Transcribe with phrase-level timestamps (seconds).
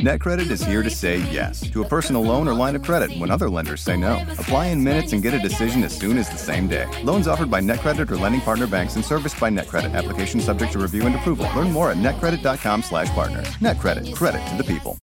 [0.00, 3.30] NetCredit is here to say yes to a personal loan or line of credit when
[3.30, 4.22] other lenders say no.
[4.32, 6.86] Apply in minutes and get a decision as soon as the same day.
[7.02, 9.94] Loans offered by NetCredit or lending partner banks and serviced by NetCredit.
[9.94, 11.48] Application subject to review and approval.
[11.56, 13.42] Learn more at netcredit.com/partner.
[13.60, 14.14] NetCredit.
[14.14, 14.98] Credit to the people.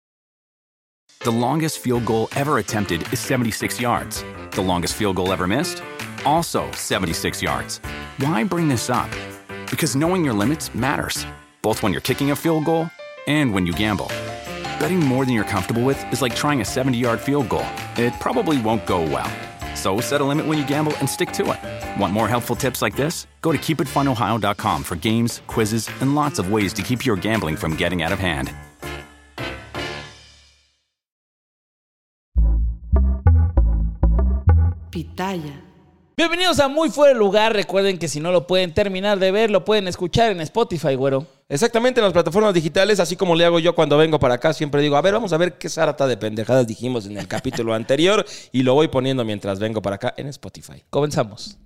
[1.21, 4.25] The longest field goal ever attempted is 76 yards.
[4.51, 5.85] The longest field goal ever missed?
[6.25, 7.81] Also 76 yards.
[8.19, 9.11] Why bring this up?
[9.71, 11.27] Because knowing your limits matters,
[11.63, 12.91] both when you're kicking a field goal
[13.29, 14.11] and when you gamble.
[14.81, 17.66] Betting more than you're comfortable with is like trying a 70 yard field goal.
[17.97, 19.30] It probably won't go well.
[19.77, 22.01] So set a limit when you gamble and stick to it.
[22.01, 23.27] Want more helpful tips like this?
[23.43, 27.77] Go to keepitfunohio.com for games, quizzes, and lots of ways to keep your gambling from
[27.77, 28.55] getting out of hand.
[34.91, 35.61] Pitaya.
[36.17, 37.53] Bienvenidos a Muy Fuera de Lugar.
[37.53, 41.27] Recuerden que si no lo pueden terminar de ver, lo pueden escuchar en Spotify, güero.
[41.51, 44.83] Exactamente, en las plataformas digitales, así como le hago yo cuando vengo para acá, siempre
[44.83, 48.25] digo, a ver, vamos a ver qué sarata de pendejadas dijimos en el capítulo anterior
[48.53, 50.84] y lo voy poniendo mientras vengo para acá en Spotify.
[50.91, 51.59] Comenzamos.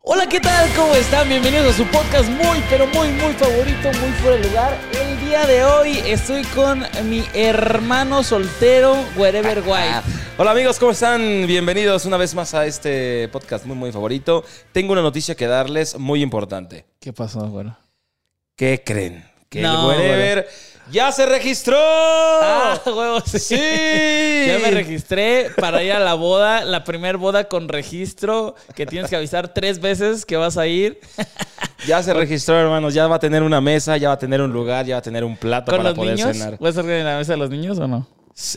[0.00, 0.68] Hola, ¿qué tal?
[0.76, 1.26] ¿Cómo están?
[1.26, 4.78] Bienvenidos a su podcast muy, pero muy, muy favorito, muy fuera de lugar.
[4.92, 10.02] El día de hoy estoy con mi hermano soltero, Wherever White.
[10.36, 11.46] Hola amigos, ¿cómo están?
[11.46, 14.44] Bienvenidos una vez más a este podcast muy, muy favorito.
[14.72, 16.84] Tengo una noticia que darles muy importante.
[17.00, 17.83] ¿Qué pasó, güero?
[18.56, 19.24] ¿Qué creen?
[19.48, 20.48] Que No, el Wherever
[20.90, 21.76] ya se registró.
[21.78, 23.38] Ah, huevo, sí.
[23.38, 23.56] Sí.
[24.46, 29.08] Ya me registré para ir a la boda, la primer boda con registro, que tienes
[29.10, 31.00] que avisar tres veces que vas a ir.
[31.86, 32.94] Ya se registró, hermanos.
[32.94, 35.02] Ya va a tener una mesa, ya va a tener un lugar, ya va a
[35.02, 36.34] tener un plato ¿Con para los poder niños?
[36.34, 36.56] cenar.
[36.58, 38.08] ¿Vas a estar en la mesa de los niños o no?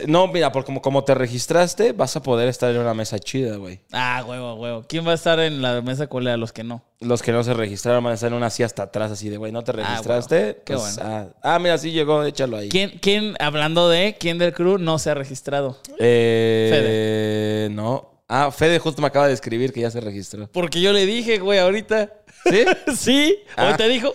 [0.08, 3.56] No, mira, por como, como te registraste, vas a poder estar en una mesa chida,
[3.56, 3.80] güey.
[3.92, 4.84] Ah, huevo, huevo.
[4.88, 6.36] ¿Quién va a estar en la mesa culera?
[6.36, 6.82] Los que no.
[7.00, 9.36] Los que no se registraron van a estar en una así hasta atrás, así de,
[9.36, 10.36] güey, ¿no te registraste?
[10.40, 10.56] bueno.
[10.64, 11.10] Qué Pues, bueno.
[11.10, 12.68] ah, ah, mira, sí llegó, échalo ahí.
[12.70, 15.78] ¿Quién, quién, hablando de, quién del crew no se ha registrado?
[15.98, 18.22] Eh, No.
[18.30, 20.48] Ah, Fede justo me acaba de escribir que ya se registró.
[20.52, 22.12] Porque yo le dije, güey, ahorita.
[22.44, 22.64] ¿Sí?
[22.96, 23.38] ¿Sí?
[23.56, 23.76] ¿Hoy Ah.
[23.76, 24.14] te dijo?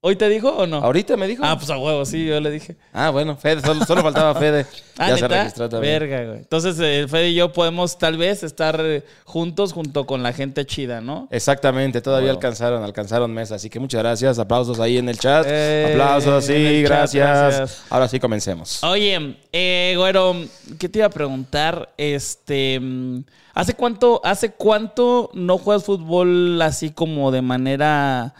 [0.00, 0.76] ¿Hoy te dijo o no?
[0.76, 1.42] ¿Ahorita me dijo?
[1.44, 2.76] Ah, pues a huevo, sí, yo le dije.
[2.92, 4.64] Ah, bueno, Fede, solo, solo faltaba Fede.
[5.00, 6.00] Ah, ya se registró también.
[6.00, 6.38] Verga, güey.
[6.38, 10.66] Entonces, eh, Fede y yo podemos tal vez estar eh, juntos junto con la gente
[10.66, 11.28] chida, ¿no?
[11.30, 13.54] Exactamente, todavía alcanzaron, alcanzaron mesa.
[13.54, 15.46] Así que muchas gracias, aplausos ahí en el chat.
[15.48, 17.28] Eh, aplausos, sí, chat, gracias.
[17.28, 17.84] gracias.
[17.90, 18.82] Ahora sí comencemos.
[18.82, 20.34] Oye, eh, güero,
[20.80, 21.94] ¿qué te iba a preguntar?
[21.96, 23.20] Este, mm,
[23.54, 28.34] ¿hace cuánto, hace cuánto no juegas fútbol así como de manera,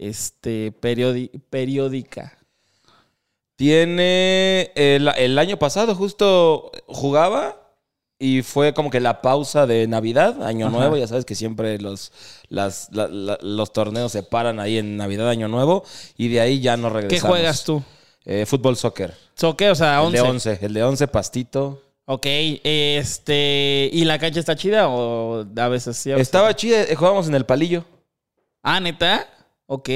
[0.00, 2.38] este, periódica?
[3.56, 7.56] Tiene el, el año pasado justo jugaba
[8.18, 10.76] y fue como que la pausa de Navidad, Año Ajá.
[10.76, 10.96] Nuevo.
[10.96, 12.10] Ya sabes que siempre los,
[12.48, 15.84] las- la- la- los torneos se paran ahí en Navidad, Año Nuevo
[16.16, 17.36] y de ahí ya no ¿Qué regresamos.
[17.36, 17.82] juegas tú?
[18.24, 19.14] Eh, fútbol soccer.
[19.34, 19.70] ¿So qué?
[19.70, 20.30] O sea, El de 11.
[20.52, 20.66] 11.
[20.66, 21.82] El de 11, pastito.
[22.06, 22.26] Ok,
[22.64, 26.10] este, ¿y la cancha está chida o a veces sí?
[26.10, 27.84] a veces Estaba chida, eh, jugábamos en el palillo.
[28.62, 29.26] Ah, ¿neta?
[29.72, 29.88] Ok,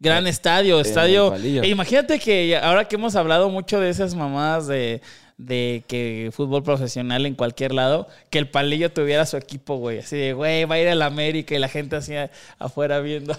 [0.00, 1.28] gran estadio, el estadio.
[1.28, 1.62] palillo.
[1.62, 5.02] E imagínate que ahora que hemos hablado mucho de esas mamadas de,
[5.36, 9.98] de que fútbol profesional en cualquier lado, que el palillo tuviera su equipo, güey.
[9.98, 12.14] Así de, güey, va a ir a la América y la gente así
[12.58, 13.36] afuera viendo.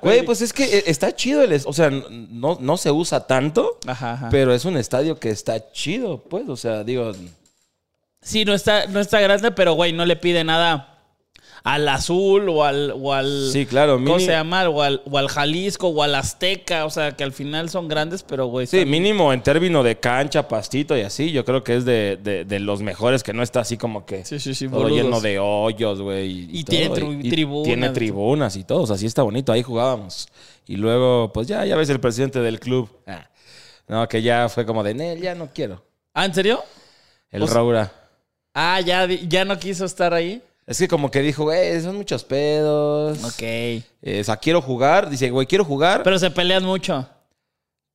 [0.00, 1.42] Güey, pues es que eh, está chido.
[1.42, 4.28] El, o sea, no, no se usa tanto, Ajá, ajá.
[4.30, 6.48] pero es un estadio que está chido, pues.
[6.48, 7.10] O sea, digo,
[8.24, 10.91] Sí, no está, no está grande, pero, güey, no le pide nada
[11.64, 12.92] al azul o al...
[13.00, 14.68] O al Sí, claro, ¿Cómo se llama?
[14.68, 16.84] O al, o al Jalisco o al Azteca.
[16.86, 18.66] O sea, que al final son grandes, pero, güey...
[18.66, 22.44] Sí, mínimo en términos de cancha, pastito y así, yo creo que es de, de-
[22.44, 25.04] de los mejores que no está así como que Sí, sí, sí, todo boludos.
[25.04, 26.48] lleno de hoyos, güey.
[26.50, 26.86] Y tiene
[27.22, 27.64] y tribunas.
[27.66, 30.28] Tiene tribunas y todo, o sea, sí está bonito, ahí jugábamos.
[30.66, 32.88] Y luego, pues ya, ya ves el presidente del club.
[33.06, 33.28] Ah,
[33.88, 35.84] no, que ya fue como de, Nel, ya no quiero.
[36.14, 36.62] ¿Ah, en serio?
[37.30, 37.92] El O sea- Raura.
[38.54, 40.42] Ah, ya, ya no quiso estar ahí.
[40.66, 43.22] Es que como que dijo, güey, son muchos pedos.
[43.24, 43.42] Ok.
[43.42, 43.84] Eh,
[44.20, 45.10] o sea, quiero jugar.
[45.10, 46.02] Dice, güey, quiero jugar.
[46.02, 47.08] Pero se pelean mucho.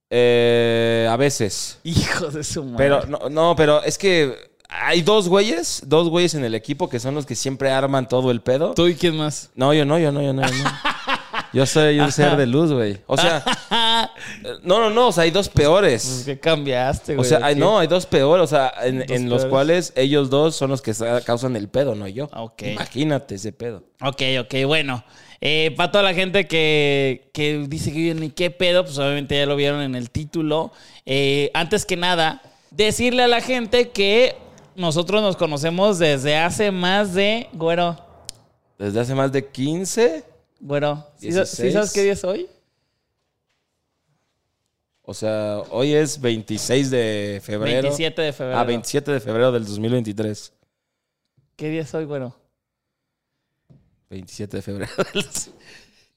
[0.09, 1.79] eh, a veces.
[1.83, 2.77] Hijos de su madre.
[2.77, 4.36] Pero no, no, pero es que
[4.69, 8.31] hay dos güeyes, dos güeyes en el equipo que son los que siempre arman todo
[8.31, 8.74] el pedo.
[8.74, 9.50] ¿Tú y quién más?
[9.56, 10.42] No, yo no, yo no, yo no.
[10.45, 10.69] Yo, no.
[11.57, 13.00] Yo soy un ser de luz, güey.
[13.07, 13.44] O sea,
[14.63, 16.21] no, no, no, o sea, hay dos Pues, peores.
[16.25, 17.27] ¿Qué cambiaste, O güey?
[17.30, 19.50] sea, hay, no, hay dos peores, o sea, en, en los peores.
[19.50, 22.30] cuales ellos dos son los que sa- causan el pedo, no yo.
[22.31, 22.62] Ah, ok.
[22.74, 23.83] Imagínate ese pedo.
[24.01, 25.04] Ok, ok, bueno.
[25.42, 29.45] Eh, para toda la gente que, que dice que ni qué pedo, pues obviamente ya
[29.45, 30.71] lo vieron en el título.
[31.06, 34.36] Eh, antes que nada, decirle a la gente que
[34.75, 37.48] nosotros nos conocemos desde hace más de.
[37.54, 37.98] Güero,
[38.77, 40.24] Desde hace más de 15,
[40.59, 41.06] güero.
[41.19, 41.74] ¿Sí, sa- sí 16.
[41.74, 42.48] sabes qué día es hoy?
[45.04, 47.83] O sea, hoy es 26 de febrero.
[47.83, 48.59] 27 de febrero.
[48.59, 50.51] Ah, 27 de febrero del 2023.
[51.56, 52.36] ¿Qué día es hoy, güero?
[54.09, 54.92] 27 de febrero.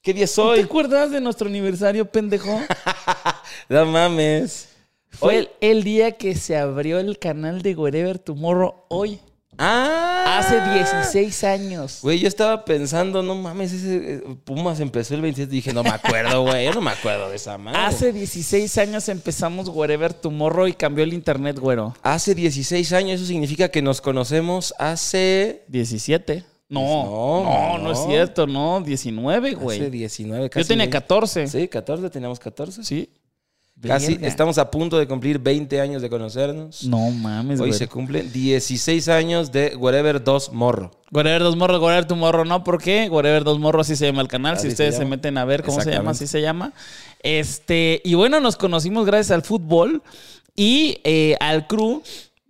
[0.01, 0.59] ¿Qué día ¿Te soy?
[0.61, 2.59] acuerdas de nuestro aniversario, pendejo?
[3.69, 4.67] No mames.
[5.09, 9.19] Fue Hoy- el, el día que se abrió el canal de Wherever Tomorrow hoy.
[9.57, 10.37] Ah.
[10.39, 11.99] Hace 16 años.
[12.01, 15.51] Güey, yo estaba pensando, no mames, ese eh, Pumas empezó el 27.
[15.51, 16.65] Dije, no me acuerdo, güey.
[16.65, 17.79] Yo no me acuerdo de esa madre.
[17.79, 21.95] Hace 16 años empezamos Wherever Tomorrow y cambió el internet, güero.
[22.01, 25.63] Hace 16 años, eso significa que nos conocemos hace.
[25.67, 26.45] 17.
[26.69, 27.91] No, No, no, no, no.
[27.91, 29.89] es cierto, no, 19, Hace güey.
[29.89, 30.67] 19, Yo casi.
[30.69, 30.97] tenía 20.
[30.97, 31.47] 14.
[31.47, 32.83] Sí, 14, teníamos 14.
[32.85, 33.09] Sí.
[33.81, 34.27] Casi Verga.
[34.27, 36.83] estamos a punto de cumplir 20 años de conocernos.
[36.83, 37.79] No mames, Hoy güey.
[37.79, 40.91] se cumplen 16 años de Wherever 2 Morro.
[41.11, 43.09] Wherever Dos Morros, Wherever Tomorrow, no, ¿por qué?
[43.09, 44.53] Wherever Dos Morros así se llama el canal.
[44.53, 46.71] Así si ustedes se, meten a ver cómo se llama, así se llama.
[47.21, 50.01] Este, y bueno, nos conocimos gracias al fútbol
[50.55, 52.01] y eh, al crew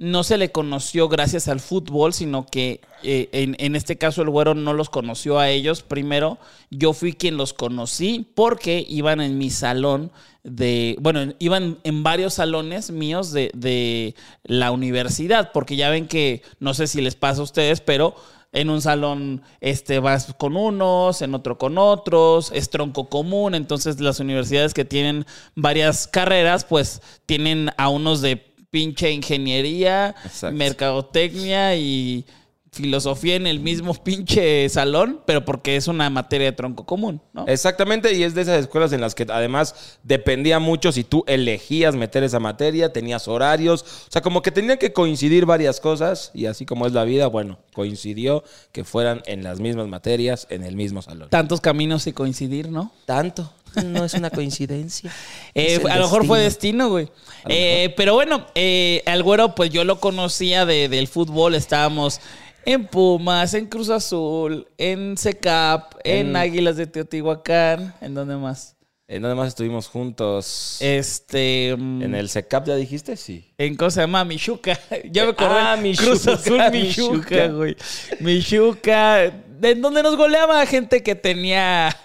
[0.01, 4.31] no se le conoció gracias al fútbol, sino que eh, en, en este caso el
[4.31, 5.83] güero no los conoció a ellos.
[5.83, 6.39] Primero,
[6.71, 10.11] yo fui quien los conocí porque iban en mi salón
[10.43, 16.41] de, bueno, iban en varios salones míos de, de la universidad, porque ya ven que,
[16.59, 18.15] no sé si les pasa a ustedes, pero
[18.53, 23.99] en un salón este, vas con unos, en otro con otros, es tronco común, entonces
[23.99, 30.57] las universidades que tienen varias carreras, pues tienen a unos de pinche ingeniería, Exacto.
[30.57, 32.25] mercadotecnia y
[32.73, 37.45] filosofía en el mismo pinche salón, pero porque es una materia de tronco común, ¿no?
[37.45, 41.95] Exactamente, y es de esas escuelas en las que además dependía mucho si tú elegías
[41.95, 46.45] meter esa materia, tenías horarios, o sea, como que tenían que coincidir varias cosas, y
[46.45, 50.77] así como es la vida, bueno, coincidió que fueran en las mismas materias, en el
[50.77, 51.27] mismo salón.
[51.29, 52.93] Tantos caminos y coincidir, ¿no?
[53.05, 53.51] Tanto,
[53.85, 55.11] no es una coincidencia.
[55.53, 56.89] Eh, a lo mejor fue destino.
[56.89, 57.09] güey.
[57.49, 61.55] Eh, pero bueno, eh, al güero, pues yo lo conocía de- del fútbol.
[61.55, 62.21] Estábamos
[62.65, 67.93] en Pumas, en Cruz Azul, en SECAP, en, En- Águilas de Teotihuacán.
[68.01, 68.77] ¿En dónde más?
[69.09, 71.75] Eh, nada más estuvimos juntos Este.
[71.77, 73.17] mm, en el SECAP, ¿ya dijiste?
[73.17, 73.51] Sí.
[73.57, 74.79] En cosa se llama Michuca.
[75.11, 75.55] Ya me acordé.
[75.59, 77.75] Ah, Cruz Michuca, Azul Michuca, güey.
[78.21, 79.25] Michuca.
[79.63, 81.95] En donde nos goleaba gente que tenía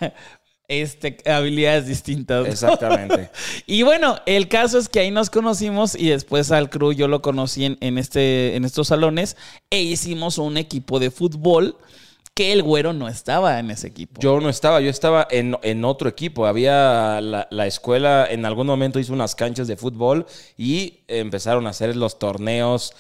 [0.69, 2.45] este, habilidades distintas.
[2.45, 2.51] ¿no?
[2.51, 3.31] Exactamente.
[3.67, 7.21] Y bueno, el caso es que ahí nos conocimos y después al crew yo lo
[7.23, 9.37] conocí en, en este, en estos salones
[9.71, 11.77] e hicimos un equipo de fútbol
[12.37, 14.21] que el güero no estaba en ese equipo.
[14.21, 16.47] Yo no estaba, yo estaba en, en otro equipo.
[16.47, 20.27] Había la, la escuela, en algún momento hizo unas canchas de fútbol
[20.59, 22.93] y empezaron a hacer los torneos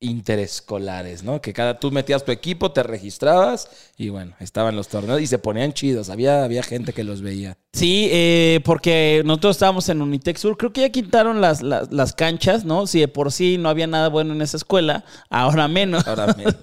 [0.00, 1.40] interescolares, ¿no?
[1.40, 5.38] Que cada tú metías tu equipo, te registrabas y bueno, estaban los torneos y se
[5.38, 6.08] ponían chidos.
[6.08, 7.58] Había, había gente que los veía.
[7.72, 10.56] Sí, eh, porque nosotros estábamos en Unitec Sur.
[10.56, 12.86] Creo que ya quitaron las, las, las canchas, ¿no?
[12.86, 16.06] Si de por sí no había nada bueno en esa escuela, ahora menos.
[16.06, 16.56] Ahora menos.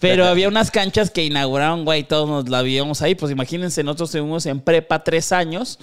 [0.00, 3.14] Pero había unas canchas que inauguraron, güey, todos nos la veíamos ahí.
[3.14, 5.78] Pues imagínense, nosotros estuvimos en prepa tres años.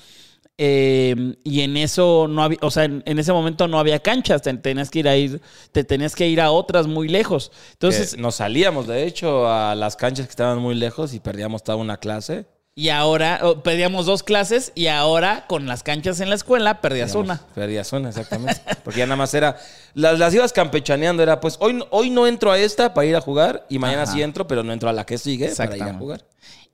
[0.63, 4.53] Eh, y en eso no había, o sea, en, ese momento no había canchas, te
[4.53, 5.41] tenías que ir a ir,
[5.71, 7.51] te tenías que ir a otras muy lejos.
[7.71, 11.77] Entonces, nos salíamos, de hecho, a las canchas que estaban muy lejos y perdíamos toda
[11.77, 12.45] una clase.
[12.73, 17.09] Y ahora, oh, pedíamos dos clases y ahora con las canchas en la escuela perdías
[17.11, 17.47] Digamos, una.
[17.53, 18.61] Perdías una, exactamente.
[18.83, 19.57] Porque ya nada más era.
[19.93, 23.15] Las, las ibas campechaneando, era pues hoy, no- hoy no entro a esta para ir
[23.15, 24.13] a jugar y mañana Ajá.
[24.13, 26.23] sí entro, pero no entro a la que sigue para ir a jugar.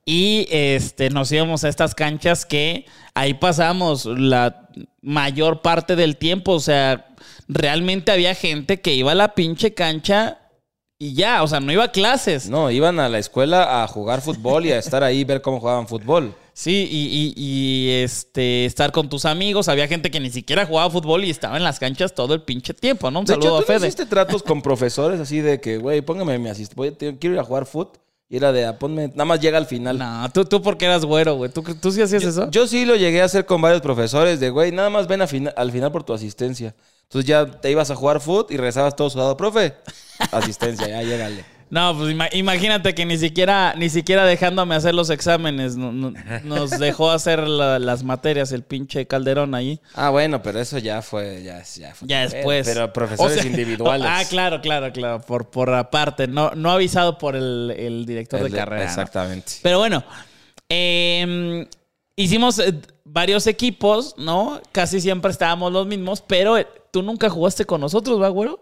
[0.06, 4.70] Y este, nos íbamos a estas canchas que ahí pasamos la
[5.02, 6.54] mayor parte del tiempo.
[6.54, 7.08] O sea,
[7.50, 10.38] realmente había gente que iba a la pinche cancha
[11.00, 12.50] y ya, o sea, no iba a clases.
[12.50, 15.88] No, iban a la escuela a jugar fútbol y a estar ahí ver cómo jugaban
[15.88, 16.34] fútbol.
[16.54, 19.68] Sí, y, y- y, este, estar con tus amigos.
[19.68, 22.74] Había gente que ni siquiera jugaba fútbol y estaba en las canchas todo el pinche
[22.74, 25.62] tiempo, ¿no Un De saludo hecho, a ¿tú no hiciste tratos con profesores así de
[25.62, 28.00] que, güey, póngame mi asistente, quiero ir a jugar fútbol?
[28.30, 29.98] Y era de, ah, ponme, nada más llega al final.
[30.00, 31.50] No, tú, tú porque eras güero, güey.
[31.52, 32.50] ¿Tú, ¿Tú sí hacías eso?
[32.52, 35.28] Yo sí lo llegué a hacer con varios profesores de, güey, nada más ven a
[35.28, 36.76] fina- al final por tu asistencia.
[37.10, 39.74] Entonces ya te ibas a jugar fútbol y regresabas todo sudado, profe.
[40.32, 41.46] Asistencia, ya llégale.
[41.70, 46.14] No, pues ima- imagínate que ni siquiera, ni siquiera dejándome hacer los exámenes no- no-
[46.46, 49.80] nos dejó hacer la- las materias el pinche Calderón ahí.
[49.94, 52.08] Ah, bueno, pero eso ya fue, ya, ya fue.
[52.08, 52.66] Ya después.
[52.68, 54.08] Pero profesores O sea, individuales.
[54.10, 55.22] Ah, claro, claro, claro.
[55.22, 56.28] Por, por aparte.
[56.28, 58.84] No, no avisado por el, el director El de carrera.
[58.84, 58.90] ¿no?
[58.90, 59.54] Exactamente.
[59.62, 60.04] Pero bueno,
[60.70, 61.68] eh,
[62.16, 62.74] hicimos eh,
[63.18, 64.62] varios equipos, ¿no?
[64.72, 68.60] Casi siempre estábamos los mismos, pero eh, tú nunca jugaste con nosotros, ¿va, güero?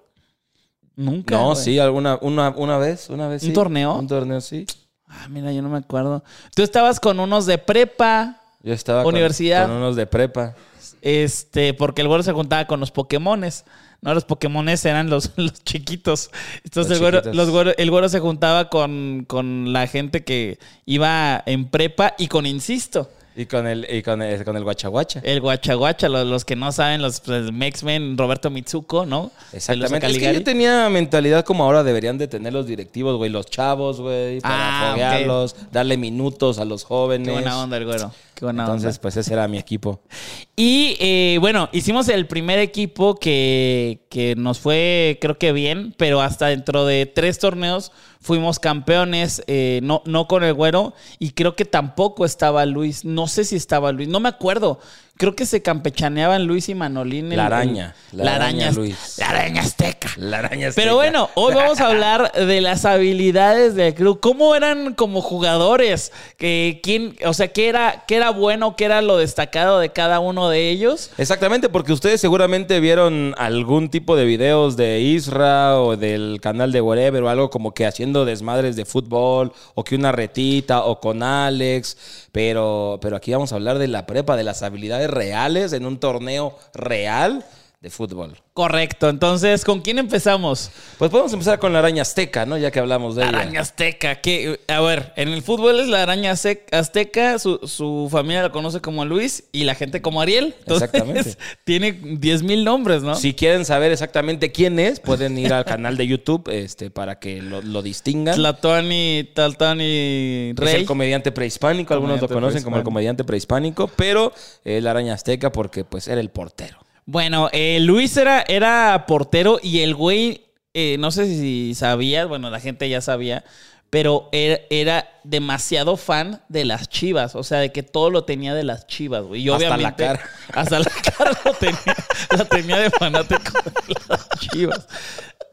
[0.95, 1.35] Nunca.
[1.35, 1.57] No, güey.
[1.61, 3.53] sí, alguna, una, una vez, una vez ¿Un sí.
[3.53, 3.95] torneo?
[3.95, 4.65] Un torneo, sí.
[5.09, 6.23] Ah, mira, yo no me acuerdo.
[6.55, 8.41] Tú estabas con unos de prepa.
[8.63, 9.67] Yo estaba con- Universidad.
[9.67, 10.55] Con, unos de prepa.
[11.01, 13.65] Este, porque el güero se juntaba con los Pokémones.
[14.01, 16.31] No, los Pokémones eran los, los chiquitos.
[16.63, 20.59] Entonces Los el, güero, los güero- el güero se juntaba con, con la gente que
[20.85, 23.09] iba en prepa y con Insisto.
[23.37, 25.19] Y con el, y con el, con el guachaguacha.
[25.23, 29.31] El guachaguacha, los, los que no saben, los pues, X-Men, Roberto Mitsuko, ¿no?
[29.51, 30.07] Exactamente.
[30.07, 33.29] Es que yo tenía mentalidad como ahora deberían de tener los directivos, güey.
[33.29, 34.39] Los chavos, güey.
[34.39, 37.27] Para Ah, foguearlos, darle minutos a los jóvenes.
[37.27, 38.11] Qué buena onda el güero.
[38.35, 39.01] Qué buena Entonces, onda.
[39.01, 39.99] pues ese era mi equipo.
[40.57, 46.21] Y eh, bueno, hicimos el primer equipo que, que nos fue, creo que bien, pero
[46.21, 47.91] hasta dentro de tres torneos
[48.25, 53.05] fuimos campeones, eh, no, no con el güero, y creo que tampoco estaba Luis.
[53.05, 54.79] No sé si estaba Luis, no me acuerdo.
[55.17, 57.31] Creo que se campechaneaban Luis y Manolín.
[57.31, 59.15] el- La araña, el- la la araña Luis.
[59.17, 60.09] La araña azteca.
[60.17, 64.19] La araña Pero bueno, hoy vamos a hablar de las habilidades del club.
[64.19, 66.11] ¿Cómo eran como jugadores?
[66.37, 68.75] Que, ¿quién, o sea, ¿qué era, ¿qué era bueno?
[68.75, 71.11] ¿Qué era lo destacado de cada uno de ellos?
[71.17, 76.81] Exactamente, porque ustedes seguramente vieron algún tipo de videos de Isra o del canal de
[76.81, 81.23] Wherever o algo como que haciendo desmadres de fútbol o que una retita o con
[81.23, 85.85] Alex, pero, pero aquí vamos a hablar de la prepa, de las habilidades reales en
[85.85, 87.45] un torneo real
[87.85, 88.35] de fútbol.
[88.53, 89.09] Correcto.
[89.09, 90.71] Entonces, ¿con quién empezamos?
[90.97, 92.57] Pues podemos empezar con la araña azteca, ¿no?
[92.57, 93.37] Ya que hablamos de La ella.
[93.41, 94.21] araña azteca.
[94.21, 97.37] Que, a ver, en el fútbol es la araña azteca.
[97.37, 100.55] Su, su familia la conoce como Luis y la gente como Ariel.
[100.61, 101.37] Entonces, Exactamente.
[101.63, 103.13] tiene 10 mil nombres, ¿no?
[103.13, 107.43] Si quieren saber exactamente quién es, pueden ir al canal de YouTube este, para que
[107.43, 108.33] lo, lo distingan.
[108.33, 110.75] Tlatoani, Taltani, Es Rey.
[110.81, 115.51] el comediante prehispánico, algunos lo conocen como el comediante prehispánico, pero es la araña azteca
[115.51, 116.79] porque pues era el portero.
[117.05, 122.49] Bueno, eh, Luis era, era portero y el güey, eh, no sé si sabías, bueno,
[122.49, 123.43] la gente ya sabía,
[123.91, 128.55] pero era, era demasiado fan de las chivas, o sea, de que todo lo tenía
[128.55, 129.41] de las chivas, güey.
[129.43, 130.19] Y Hasta la cara.
[130.53, 130.85] Hasta la
[131.17, 131.95] cara lo tenía,
[132.31, 133.51] la tenía de fanático
[133.87, 134.87] de las chivas.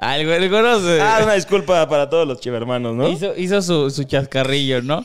[0.02, 3.09] Algo, no se- Ah, una disculpa para todos los chivermanos, ¿no?
[3.09, 5.04] hizo, hizo su, su chascarrillo, ¿no?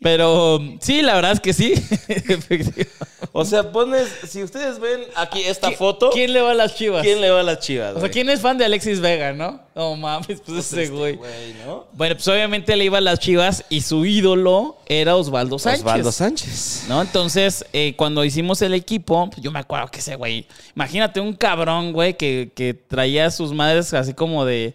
[0.00, 1.74] Pero sí, la verdad es que sí.
[3.32, 7.02] O sea, pones, si ustedes ven aquí esta foto, ¿Quién le va a las chivas?
[7.02, 7.94] ¿quién le va a las chivas?
[7.96, 8.08] O sea?
[8.10, 9.60] ¿quién es fan de Alexis Vega, no?
[9.74, 11.14] No mames, pues ese Este güey.
[11.16, 11.86] güey, ¿no?
[11.92, 15.80] Bueno, pues obviamente le iba a las chivas y su ídolo era Osvaldo Sánchez.
[15.84, 16.84] Osvaldo Sánchez.
[16.88, 17.00] ¿No?
[17.02, 21.34] Entonces, eh, cuando hicimos el equipo, pues, yo me acuerdo que ese güey, imagínate un
[21.34, 24.74] cabrón, güey, que, que traía a sus madres así como de,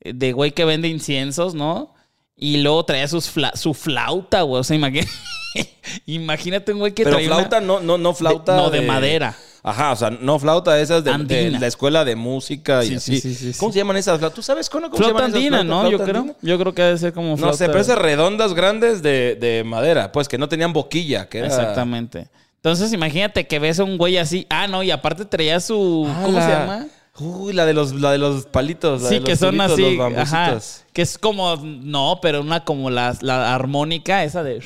[0.00, 1.94] de güey que vende inciensos, ¿no?
[2.36, 4.60] Y luego traía sus fla- su flauta, güey.
[4.60, 5.10] O sea, imagínate,
[6.06, 8.56] imagínate un güey que Pero traía una- flauta, no, no, no flauta.
[8.56, 9.34] no, de madera.
[9.62, 13.20] Ajá, o sea, no flauta esas de, la escuela de música y Sí, así.
[13.20, 14.34] sí, sí, ¿Cómo se llaman esas flautas?
[14.36, 15.82] ¿Tú sabes Cono, cómo se llaman esas andina, flautas?
[15.84, 15.90] ¿no?
[15.90, 16.36] Yo ¿Flauta creo.
[16.42, 17.56] Yo creo que debe ser como No flauta.
[17.56, 21.48] sé, pero esas redondas grandes de, de madera, pues que no tenían boquilla, que era...
[21.48, 22.28] Exactamente.
[22.56, 24.46] Entonces, imagínate que ves a un güey así.
[24.48, 26.06] Ah, no, y aparte traía su.
[26.08, 26.86] Ah, ¿Cómo la- se llama?
[27.20, 29.02] Uy, la de los, la de los palitos.
[29.02, 29.96] la Sí, de los que son tubitos, así.
[29.96, 30.58] Los Ajá.
[30.92, 31.56] Que es como.
[31.56, 34.62] No, pero una como la, la armónica, esa de.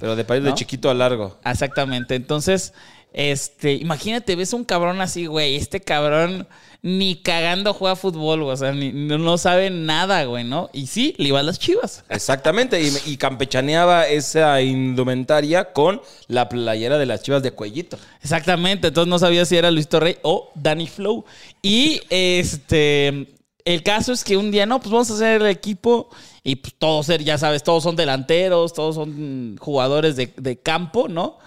[0.00, 0.50] Pero de palito ¿No?
[0.50, 1.38] de chiquito a largo.
[1.44, 2.14] Exactamente.
[2.14, 2.74] Entonces,
[3.14, 5.54] este, imagínate, ves un cabrón así, güey.
[5.56, 6.46] Este cabrón
[6.82, 8.52] ni cagando juega fútbol, güey.
[8.52, 10.68] O sea, ni- no, sabe nada, güey, ¿no?
[10.72, 12.04] Y sí, le iba a las chivas.
[12.10, 17.96] Exactamente, y, y campechaneaba esa indumentaria con la playera de las chivas de cuellito.
[18.20, 18.88] Exactamente.
[18.88, 21.24] Entonces no sabía si era Luis Torrey o Danny Flow.
[21.62, 23.28] Y este.
[23.64, 26.10] El caso es que un día, no, pues vamos a hacer el equipo.
[26.42, 31.08] Y pues todos, ser, ya sabes, todos son delanteros, todos son jugadores de, de campo,
[31.08, 31.38] ¿no?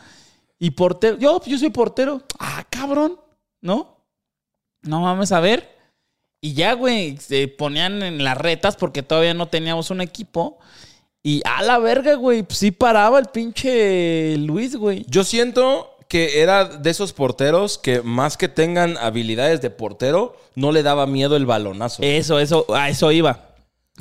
[0.60, 1.18] Y portero.
[1.18, 2.22] Yo, yo soy portero.
[2.40, 3.20] Ah, cabrón,
[3.62, 3.98] ¿no?
[4.82, 5.76] No mames, a ver.
[6.42, 10.60] Y ya, güey, se ponían en las retas porque todavía no teníamos un equipo.
[11.24, 15.06] Y a la verga, güey, pues sí paraba el pinche Luis, güey.
[15.10, 20.72] Yo siento que era de esos porteros que más que tengan habilidades de portero, no
[20.72, 22.02] le daba miedo el balonazo.
[22.02, 23.56] Eso, eso, a eso iba.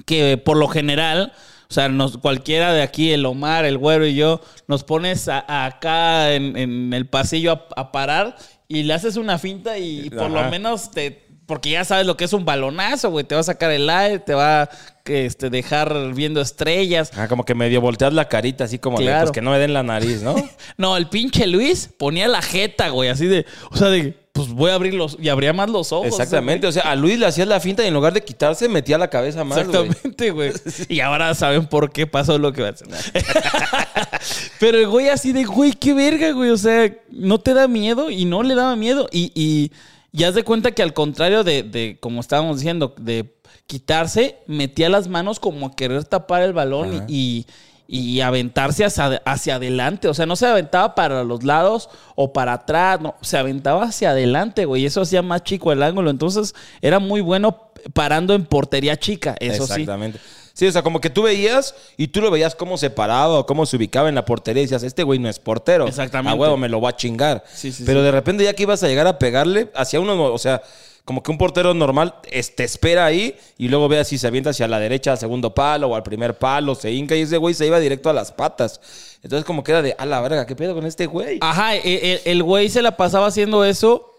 [0.04, 1.32] Que por lo general,
[1.68, 5.64] o sea, nos, cualquiera de aquí, el Omar, el güero y yo, nos pones a-
[5.66, 8.36] acá en, en el pasillo a, a parar
[8.68, 11.24] y le haces una finta y por lo menos te.
[11.46, 13.24] Porque ya sabes lo que es un balonazo, güey.
[13.24, 14.70] Te va a sacar el aire, te va a
[15.04, 17.12] este, dejar viendo estrellas.
[17.16, 19.20] Ah, como que medio volteas la carita, así como de, Claro.
[19.26, 20.34] pues que no me den la nariz, ¿no?
[20.76, 23.46] No, el pinche Luis ponía la jeta, güey, así de.
[23.70, 24.25] O sea, de.
[24.36, 25.16] Pues voy a abrir los.
[25.20, 26.08] Y abría más los ojos.
[26.08, 28.98] Exactamente, o sea, a Luis le hacías la finta y en lugar de quitarse, metía
[28.98, 29.58] la cabeza más.
[29.58, 30.52] Exactamente, güey.
[30.88, 32.88] Y ahora saben por qué pasó lo que va a hacer.
[34.60, 36.50] Pero el güey así de, güey, qué verga, güey.
[36.50, 39.08] O sea, no te da miedo y no le daba miedo.
[39.10, 39.72] Y, y,
[40.12, 43.34] y haz de cuenta que al contrario de, de, como estábamos diciendo, de
[43.66, 47.46] quitarse, metía las manos como a querer tapar el balón y, y,
[47.88, 50.08] y aventarse hacia, hacia adelante.
[50.08, 54.10] O sea, no se aventaba para los lados o para atrás, no, se aventaba hacia
[54.10, 54.82] adelante, güey.
[54.82, 56.10] Y eso hacía más chico el ángulo.
[56.10, 59.72] Entonces era muy bueno parando en portería chica, eso sí.
[59.72, 60.18] Exactamente.
[60.56, 63.44] Sí, o sea, como que tú veías y tú lo veías cómo se paraba o
[63.44, 65.86] cómo se ubicaba en la portería y decías, este güey no es portero.
[65.86, 66.32] Exactamente.
[66.32, 67.44] A huevo, me lo va a chingar.
[67.52, 68.06] Sí, sí, Pero sí.
[68.06, 70.62] de repente ya que ibas a llegar a pegarle hacia uno, o sea,
[71.06, 74.50] como que un portero normal es- te espera ahí y luego ve si se avienta
[74.50, 77.54] hacia la derecha al segundo palo o al primer palo, se hinca y ese güey
[77.54, 78.80] se iba directo a las patas.
[79.22, 81.38] Entonces como que era de, a la verga, ¿qué pedo con este güey?
[81.40, 84.12] Ajá, e- e- el güey se la pasaba haciendo eso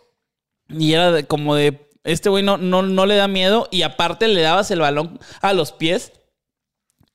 [0.70, 4.28] y era de- como de, este güey no, no, no le da miedo y aparte
[4.28, 6.14] le dabas el balón a los pies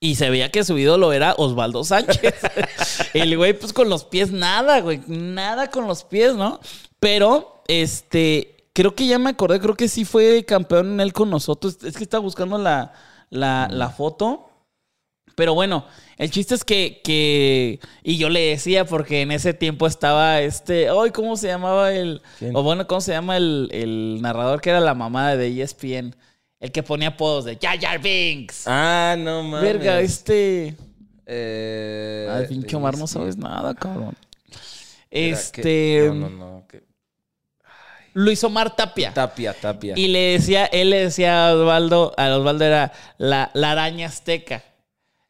[0.01, 2.35] y se veía que su ídolo era Osvaldo Sánchez.
[3.15, 6.61] el güey pues con los pies nada, güey, nada con los pies, ¿no?
[7.01, 11.79] Pero, este, creo que ya me acordé, creo que sí fue campeón él con nosotros.
[11.85, 12.93] Es que estaba buscando la,
[13.31, 14.49] la, la foto.
[15.35, 15.87] Pero bueno,
[16.19, 17.81] el chiste es que, que.
[18.03, 20.89] Y yo le decía, porque en ese tiempo estaba este.
[20.91, 22.21] Ay, ¿cómo se llamaba el.
[22.39, 22.55] ¿Quién?
[22.55, 26.15] O bueno, ¿cómo se llama el, el narrador que era la mamá de ESPN?
[26.61, 28.65] El que ponía apodos de Jar Jar Binks.
[28.67, 29.63] Ah, no mames.
[29.73, 30.77] Verga, este.
[31.25, 34.15] Eh, Ay, pinche Omar, no sabes nada, cabrón.
[35.11, 35.63] Este.
[35.63, 36.62] que- No, no, no.
[38.15, 39.13] Luis Omar Tapia.
[39.13, 39.95] Tapia, tapia.
[39.97, 44.63] Y le decía, él le decía a Osvaldo, a Osvaldo era la, la araña azteca.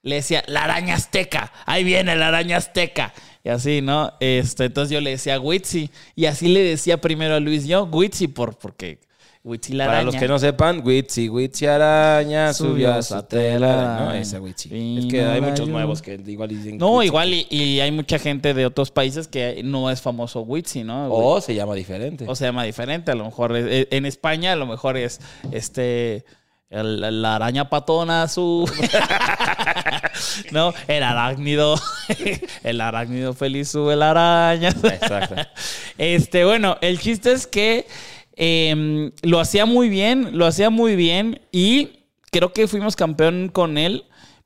[0.02, 3.12] Le decía, la araña azteca, ahí viene la araña azteca.
[3.44, 4.12] Y así, ¿no?
[4.20, 5.90] Este, entonces yo le decía Witsi.
[6.14, 9.00] Y así le decía primero a Luis yo, Witsi, por, porque
[9.44, 9.96] Witsi la araña.
[9.98, 13.96] Para los que no sepan, Witsi, Witsi Araña subió a su tela.
[14.00, 14.38] No, ese.
[14.38, 18.20] Vino Es que hay muchos nuevos que igual dicen No, igual, y, y hay mucha
[18.20, 21.12] gente de otros países que no es famoso Witsi, ¿no?
[21.12, 22.24] O se llama diferente.
[22.28, 25.20] O se llama diferente, a lo mejor es- eh, en España a lo mejor es
[25.50, 26.24] este
[26.70, 28.64] el- la araña patona su
[30.52, 31.74] no el arácnido
[32.64, 35.34] el arácnido feliz sube la araña Exacto.
[35.98, 37.86] este bueno el chiste es que
[38.36, 41.90] eh, lo hacía muy bien lo hacía muy bien y
[42.30, 44.04] creo que fuimos campeón con él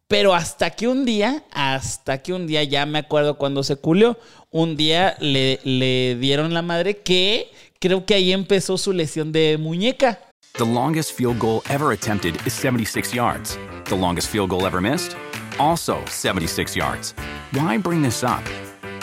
[0.08, 4.16] pero hasta que un día, hasta que un día, ya me acuerdo cuando se culió,
[4.50, 9.58] un día le, le dieron la madre que creo que ahí empezó su lesión de
[9.58, 10.20] muñeca.
[10.58, 13.58] The longest field goal ever attempted is 76 yards.
[13.86, 15.16] The longest field goal ever missed?
[15.58, 17.14] Also 76 yards.
[17.52, 18.44] Why bring this up?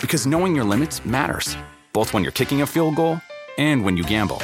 [0.01, 1.57] Because knowing your limits matters,
[1.91, 3.19] both when you're kicking a field goal
[3.57, 4.39] and when you gamble.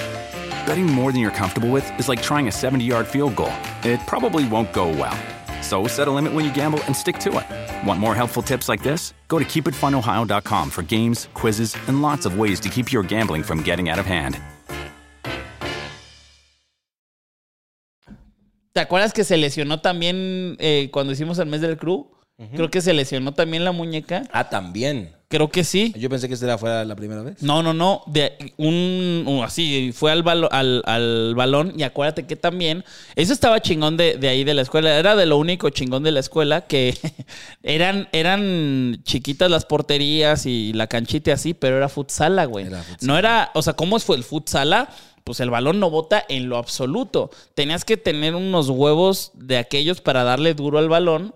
[0.66, 3.52] Betting more than you're comfortable with is like trying a 70 yard field goal,
[3.84, 5.18] it probably won't go well.
[5.62, 7.88] So set a limit when you gamble and stick to it.
[7.88, 9.14] Want more helpful tips like this?
[9.28, 13.62] Go to keepitfunohio.com for games, quizzes, and lots of ways to keep your gambling from
[13.64, 14.40] getting out of hand.
[18.74, 22.12] ¿Te acuerdas que se lesionó también eh, cuando hicimos el mes del crew?
[22.56, 24.24] Creo que se lesionó también la muñeca.
[24.32, 25.19] Ah, también.
[25.32, 25.94] Creo que sí.
[25.96, 27.44] Yo pensé que esta fuera la primera vez.
[27.44, 28.02] No, no, no.
[28.08, 32.84] De un, un- así, fue al, balo- al, al balón y acuérdate que también,
[33.16, 36.12] eso estaba chingón de, de ahí de la escuela, era de lo único chingón de
[36.12, 36.98] la escuela que
[37.62, 42.66] eran, eran chiquitas las porterías y la canchita así, pero era futsala, güey.
[42.66, 43.14] Era futsala.
[43.14, 44.90] No era, o sea, ¿cómo fue el futsala?
[45.24, 47.30] Pues el balón no bota en lo absoluto.
[47.54, 51.36] Tenías que tener unos huevos de aquellos para darle duro al balón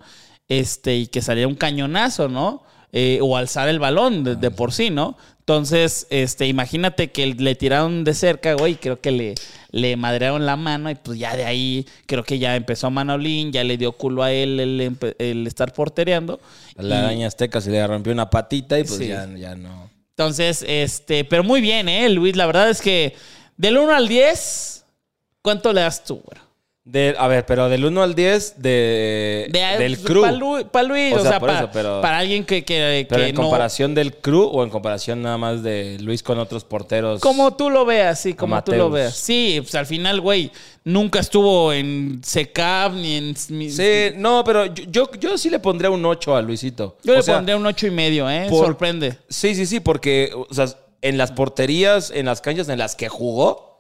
[0.50, 2.64] este, y que saliera un cañonazo, ¿no?
[2.96, 5.18] Eh, o alzar el balón de, de por sí, ¿no?
[5.40, 9.36] Entonces, este, imagínate que le tiraron de cerca, güey, creo que le,
[9.72, 13.64] le madrearon la mano y pues ya de ahí creo que ya empezó Manolín, ya
[13.64, 16.40] le dio culo a él el, el estar portereando.
[16.78, 19.08] La araña azteca se le rompió una patita y pues Sí.
[19.08, 19.90] ya, ya no.
[20.12, 22.36] Entonces, este, pero muy bien, ¿eh, Luis?
[22.36, 23.16] La verdad es que
[23.58, 24.86] del 1 al 10,
[25.42, 26.40] ¿cuánto le das tú, güey?
[26.86, 30.22] De- a ver, pero del 1 al 10 de, De- del crew.
[30.22, 33.22] Para Luis, pa' Luis, O o, sea, para, eso, pero- para alguien que, que, Pero
[33.24, 36.66] que en no- comparación del crew o en comparación nada más de Luis con otros
[36.66, 37.22] porteros.
[37.22, 39.16] Como tú lo veas, sí, como tú lo veas.
[39.16, 40.52] Sí, pues al final, güey,
[40.84, 43.36] nunca estuvo en SECAP ni en...
[43.38, 46.98] Sí, no, pero yo, yo, yo sí le pondría un 8 a Luisito.
[47.04, 48.48] Yo O le sea, pondría un ocho y medio, ¿eh?
[48.50, 49.18] por- Sorprende.
[49.30, 50.66] Sí, sí, sí, porque o sea,
[51.02, 53.73] en las porterías, en las canchas en las que jugó,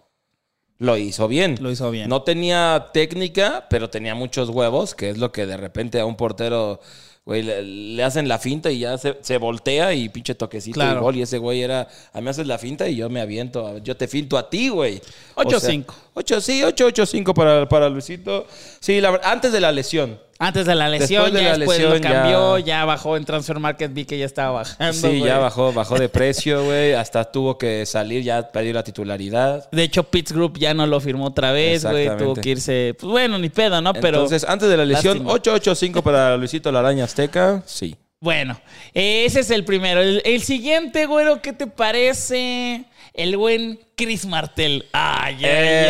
[0.84, 1.56] lo hizo bien.
[1.62, 2.10] Lo hizo bien.
[2.10, 6.15] No tenía técnica, pero tenía muchos huevos, que es lo que de repente a un
[6.17, 6.82] portero,
[7.26, 11.00] güey, le, le hacen la finta y ya se, se voltea y pinche toquecito Claro.
[11.00, 11.15] y gol.
[11.15, 14.08] Y ese güey era, a mí haces la finta y yo me aviento, yo te
[14.10, 15.02] finto a ti, güey.
[15.36, 15.60] Ocho,
[16.15, 16.39] O sea, cinco.
[16.39, 18.45] ocho, sí, 8, 8, 5 para, para Luisito.
[18.80, 20.19] Sí, la, antes de la lesión.
[20.39, 22.86] Antes de la lesión, Después de ya la después lesión, lo cambió, ya- ya...
[22.86, 24.93] bajó en Transfer Market, vi que ya estaba bajando.
[24.93, 26.93] Sí, ya bajó, bajó de precio, güey.
[26.93, 29.69] Hasta tuvo que salir, ya perdió la titularidad.
[29.71, 32.10] De hecho, Pitts Group ya no lo firmó otra vez, güey.
[32.17, 32.95] Tuvo que irse.
[32.99, 33.93] Pues bueno, ni pedo, ¿no?
[33.93, 34.17] Pero.
[34.17, 35.34] Entonces, antes de la lesión, lástima.
[35.34, 37.63] 885 para Luisito la araña azteca.
[37.65, 37.95] Sí.
[38.19, 38.60] Bueno,
[38.93, 40.02] ese es el primero.
[40.02, 42.86] El, el siguiente, güero, ¿qué te parece?
[43.13, 44.88] El buen Chris Martel.
[44.91, 45.88] Ay, ay, ay.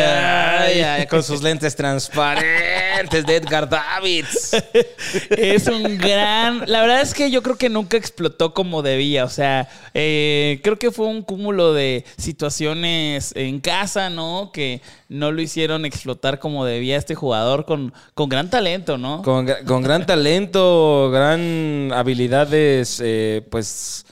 [0.58, 4.54] Ay, ay, con sus lentes transparentes de Edgar Davids.
[5.30, 6.64] Es un gran.
[6.66, 9.24] La verdad es que yo creo que nunca explotó como debía.
[9.24, 14.50] O sea, eh, creo que fue un cúmulo de situaciones en casa, ¿no?
[14.52, 19.22] Que no lo hicieron explotar como debía este jugador con, con gran talento, ¿no?
[19.22, 24.04] Con, con gran talento, gran habilidades, eh, pues,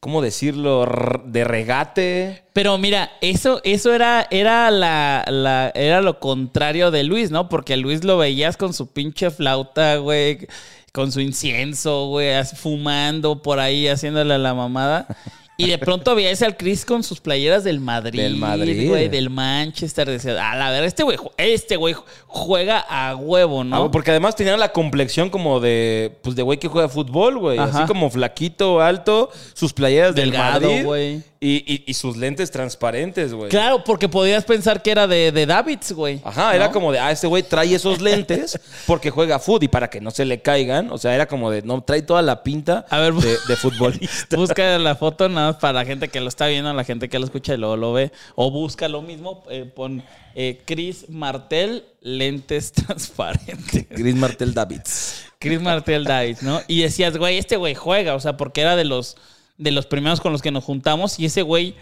[0.00, 0.86] ¿cómo decirlo?
[1.26, 2.44] De regate.
[2.52, 7.48] Pero mira, eso, eso era, era la, la- era lo contrario de Luis, ¿no?
[7.48, 10.46] Porque Luis lo veías con su pinche flauta, güey,
[10.92, 15.06] con su incienso, güey, fumando por ahí, haciéndole la mamada.
[15.60, 18.88] Y de pronto veías al Chris con sus playeras del Madrid, Del Madrid.
[18.88, 20.08] güey, del Manchester.
[20.08, 21.96] Decías, a la ver, este güey, este güey
[22.28, 23.76] juega a huevo, ¿no?
[23.86, 27.58] Ah, porque además tenía la complexión como de, pues, de güey que juega fútbol, güey.
[27.58, 30.84] Así como flaquito, alto, sus playeras del Delgado, Madrid.
[30.84, 31.22] güey.
[31.40, 33.48] Y, y- y sus lentes transparentes, güey.
[33.48, 36.20] Claro, porque podías pensar que era de, de Davids, güey.
[36.24, 39.88] Ajá, era como de, ah, este güey trae esos lentes porque juega fútbol y para
[39.88, 40.90] que no se le caigan.
[40.90, 44.36] O sea, era como de, no, trae toda la pinta A ver, de, de futbolista.
[44.36, 47.18] Busca la foto nada más para la gente que lo está viendo, la gente que
[47.20, 48.10] lo escucha y luego lo ve.
[48.34, 50.02] O busca lo mismo, eh, pon
[50.34, 53.86] eh, Chris Martel, lentes transparentes.
[53.90, 55.24] Chris Martel Davids.
[55.38, 56.60] Chris Martel David, ¿no?
[56.66, 59.16] Y decías, güey, este güey juega, o sea, porque era de los,
[59.58, 61.74] de los primeros con los que nos juntamos y ese güey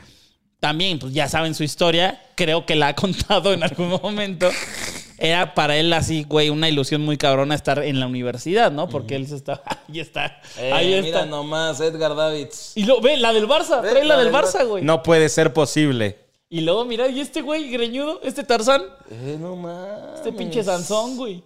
[0.61, 4.49] también, pues ya saben su historia, creo que la ha contado en algún momento.
[5.19, 8.87] Era para él así, güey, una ilusión muy cabrona estar en la universidad, ¿no?
[8.89, 11.21] Porque él se está, ahí está, ahí Eh, está.
[11.21, 12.73] Mira nomás, Edgar Davids.
[12.75, 14.85] Y lo, ve, la del Barça, trae la del Barça, güey.
[14.85, 16.19] No puede ser posible.
[16.51, 20.17] Y luego, mira, y este güey greñudo, este Tarzán, Eh, no mames.
[20.17, 21.43] este pinche Sansón, güey.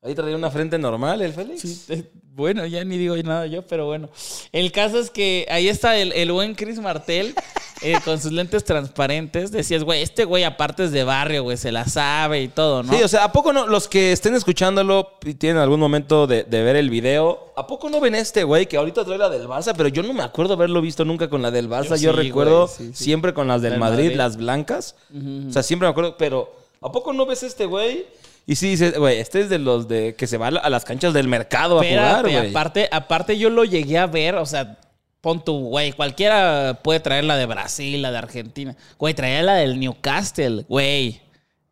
[0.00, 1.60] Ahí traía una frente normal, el Félix.
[1.60, 4.08] Sí, eh, bueno, ya ni digo nada yo, pero bueno.
[4.52, 7.34] El caso es que ahí está el, el buen Chris Martel
[7.82, 9.50] eh, con sus lentes transparentes.
[9.50, 12.92] Decías, güey, este güey aparte es de barrio, güey, se la sabe y todo, ¿no?
[12.92, 13.66] Sí, o sea, ¿a poco no?
[13.66, 17.90] Los que estén escuchándolo y tienen algún momento de, de ver el video, ¿a poco
[17.90, 19.74] no ven este güey que ahorita trae la del Barça?
[19.76, 21.96] Pero yo no me acuerdo haberlo visto nunca con la del Barça.
[21.96, 23.04] Yo Yo, sí, recuerdo güey, sí, sí.
[23.04, 24.12] siempre con las del Madrid.
[24.14, 24.94] las blancas.
[25.48, 28.06] O sea, siempre me acuerdo, pero ¿a poco no ves este güey?
[28.50, 30.70] Y sí dices, güey, este es de los de que se va a la- a
[30.70, 32.50] las canchas del mercado a jugar, güey.
[32.50, 34.78] aparte, aparte yo lo llegué a ver, o sea,
[35.20, 38.74] pon tu, güey, cualquiera puede traer la de Brasil, la de Argentina.
[38.98, 41.20] Güey, traía la del Newcastle, güey.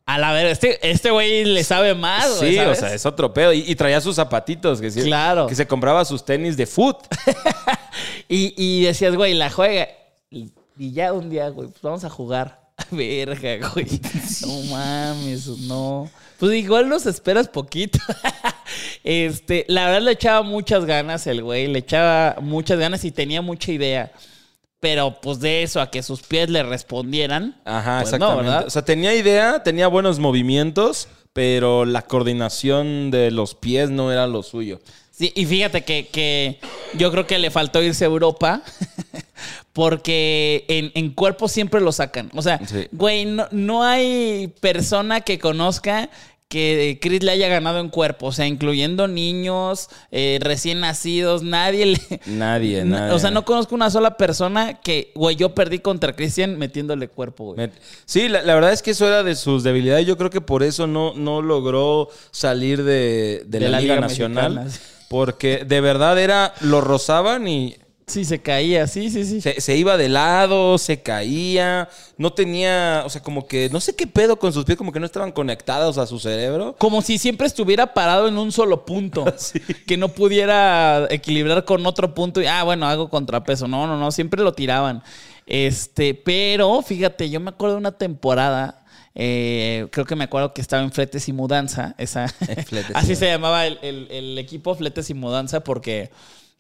[0.05, 2.53] A la ver, este, este güey le sabe más, güey.
[2.53, 3.53] Sí, o sea, es otro pedo.
[3.55, 5.47] Y, y traía sus zapatitos, que sí- Claro.
[5.47, 6.99] Que se compraba sus tenis de foot.
[8.29, 9.89] Y, y decías, güey, la juega.
[10.31, 12.61] Y, y ya un día, güey, pues vamos a jugar.
[12.91, 13.87] Verga, güey.
[14.43, 16.11] No mames, no.
[16.39, 17.99] Pues igual nos esperas poquito.
[19.05, 23.41] Este, la verdad le echaba muchas ganas el güey, le echaba muchas ganas y tenía
[23.41, 24.11] mucha idea.
[24.81, 27.57] Pero pues de eso a que sus pies le respondieran.
[27.65, 28.67] Ajá, pues exactamente.
[28.67, 34.27] o sea, tenía idea, tenía buenos movimientos, pero la coordinación de los pies no era
[34.27, 34.81] lo suyo.
[35.13, 36.59] Sí, y fíjate que, que
[36.95, 38.63] yo creo que le faltó irse a Europa
[39.77, 42.31] porque en, en cuerpo siempre lo sacan.
[42.35, 42.87] O sea, Sí.
[42.93, 46.09] güey, no, no hay persona que conozca
[46.49, 48.29] que Chris le haya ganado en cuerpo.
[48.29, 52.01] O sea, incluyendo niños, eh, recién nacidos, nadie le...
[52.25, 53.13] Nadie, Na- nadie.
[53.13, 57.53] O sea, no conozco una sola persona que, güey, yo perdí contra Christian metiéndole cuerpo,
[57.53, 57.71] güey.
[58.07, 60.07] Sí, la, la verdad es que eso era de sus debilidades.
[60.07, 64.55] Yo creo que por eso no, no logró salir de, de la, Liga, Nacional.
[64.55, 64.81] Mexicana.
[65.11, 67.77] Porque de verdad era, lo rozaban y
[68.09, 69.41] Sí, se caía, sí, sí, sí.
[69.41, 71.89] se, se iba de lado, se caía.
[72.17, 75.01] No tenía, o sea, como que no sé qué pedo con sus pies, como que
[75.01, 76.77] no estaban conectados a su cerebro.
[76.79, 79.25] Como si siempre estuviera parado en un solo punto.
[79.89, 82.41] Que no pudiera equilibrar con otro punto.
[82.41, 83.67] Y, ah, bueno, hago contrapeso.
[83.67, 84.13] No, no, no.
[84.13, 85.03] Siempre lo tiraban.
[85.45, 88.85] Este, pero fíjate, yo me acuerdo de una temporada.
[89.17, 91.97] eh, creo que me acuerdo que estaba en Fletes y Mudanza.
[91.99, 92.29] Esa,
[92.67, 96.11] Fletes y así se llamaba el, el- el equipo Fletes y Mudanza porque,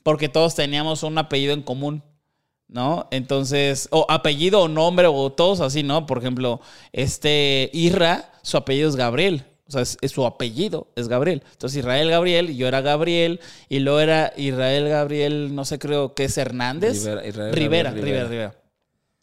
[0.06, 2.00] porque todos teníamos un apellido en común.
[2.68, 3.06] ¿no?
[3.10, 6.04] Entonces, o apellido o nombre o todos así, ¿no?
[6.06, 6.60] Por ejemplo,
[6.92, 9.44] este Irra, su apellido es Gabriel.
[9.68, 11.42] O sea, es, es su apellido, es Gabriel.
[11.52, 16.14] Entonces, Israel Gabriel, y yo era Gabriel, y luego era Israel Gabriel, no sé, creo
[16.14, 17.04] que es Hernández.
[17.04, 18.28] Rivera- Israel Rivera, Rivera, Rivera.
[18.28, 18.54] Rivera.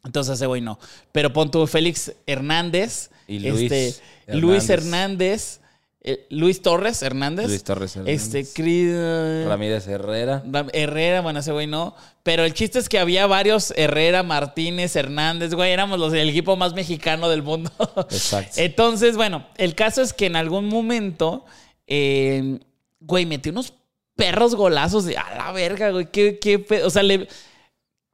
[0.06, 0.80] Entonces, ese güey no.
[1.14, 4.02] Pero pon tú Félix Hernández, Y Luis este,
[4.38, 5.60] Luis Hernández.
[6.06, 7.48] Eh, Luis Torres Hernández.
[7.48, 8.22] Luis Torres Hernández.
[8.36, 10.44] Este, Cris- Ramírez Herrera.
[10.46, 11.96] Ram- Herrera, bueno, ese güey no.
[12.24, 16.58] Pero el chiste es que había varios Herrera, Martínez, Hernández, güey, éramos los del equipo
[16.58, 17.72] más mexicano del mundo.
[18.10, 18.52] Exacto.
[18.58, 21.46] Entonces, bueno, el caso es que en algún momento,
[21.88, 22.60] eh,
[23.00, 23.74] güey, metí unos
[24.16, 26.08] perros golazos de a la verga, güey.
[26.12, 27.28] ¿Qué, qué pe-?" O sea, le,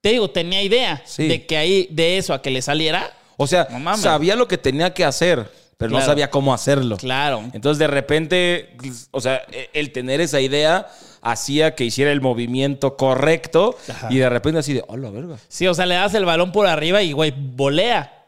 [0.01, 1.27] te digo, tenía idea Sí.
[1.27, 3.11] de que ahí, de eso a que le saliera.
[3.37, 6.97] O sea, No sabía lo que tenía que hacer, pero no sabía cómo hacerlo.
[6.97, 7.41] Claro.
[7.53, 8.75] Entonces, de repente,
[9.11, 10.87] o sea, e- el tener esa idea
[11.21, 13.77] hacía que hiciera el movimiento correcto
[14.09, 15.37] y de repente así de, hola, verga.
[15.47, 18.18] Sí, o sea, le das el balón por arriba y, güey, volea.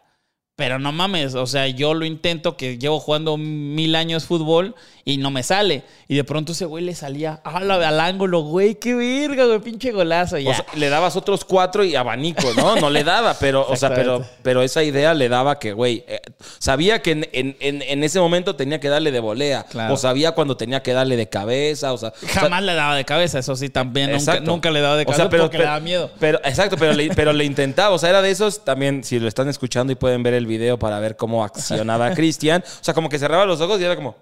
[0.57, 5.17] Pero no mames, o sea, yo lo intento que llevo jugando mil años fútbol y
[5.17, 5.83] no me sale.
[6.07, 9.59] Y de pronto ese güey le salía a la- al ángulo, güey, qué verga, güey,
[9.59, 10.37] pinche golazo.
[10.37, 10.51] Ya.
[10.51, 12.75] O sea, le dabas otros cuatro y abanico, ¿no?
[12.75, 16.19] No le daba, pero, o sea, pero, pero esa idea le daba que, güey, eh,
[16.59, 19.63] sabía que en, en- en- ese momento tenía que darle de volea.
[19.63, 19.93] Claro.
[19.95, 22.09] O sabía cuando tenía que darle de cabeza, o sea...
[22.09, 24.11] o sea, Jamás le daba de cabeza, eso sí, también.
[24.11, 26.11] Nunca, nunca le daba de O cabeza sea, pero, porque pero- le daba miedo.
[26.19, 27.95] Pero, exacto, pero le, pero le intentaba.
[27.95, 30.77] O sea, era de esos también, si lo están escuchando y pueden ver el video
[30.77, 32.61] para ver cómo accionaba Cristian.
[32.63, 34.09] O sea, como que cerraba los ojos y era como.
[34.11, 34.15] o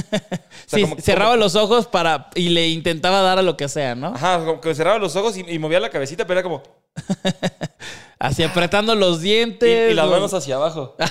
[0.00, 0.22] sea,
[0.66, 3.94] Sí, como- cerraba como- los ojos para y le intentaba dar a lo que sea,
[3.94, 4.08] ¿no?
[4.14, 6.62] Ajá, como que cerraba los ojos y, y movía la cabecita, pero era como.
[8.18, 9.92] Así apretando los Y, dientes.
[9.92, 10.96] y las los- manos hacia abajo.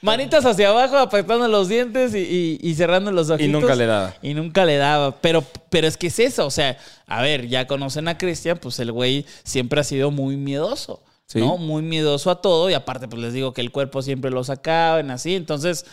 [0.00, 3.50] Manitas hacia abajo, apretando los dientes y, y- y cerrando los ojitos.
[3.60, 4.14] nunca le daba.
[4.22, 5.16] Y nunca le daba.
[5.20, 6.46] Pero, pero es que es eso.
[6.46, 10.36] O sea, a ver, ya conocen a Cristian, pues el güey siempre ha sido muy
[10.36, 11.02] miedoso.
[11.30, 11.40] Sí.
[11.40, 11.58] ¿No?
[11.58, 12.70] Muy miedoso a todo.
[12.70, 15.34] Y aparte, pues les digo que el cuerpo siempre lo sacaban así.
[15.36, 15.84] Entonces,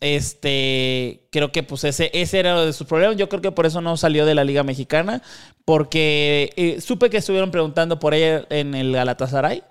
[0.00, 3.16] este, creo que pues ese, ese era uno de sus problemas.
[3.16, 5.22] Yo creo que por eso no salió de la Liga Mexicana.
[5.64, 9.62] Porque eh, supe que estuvieron preguntando por ella en el Galatasaray.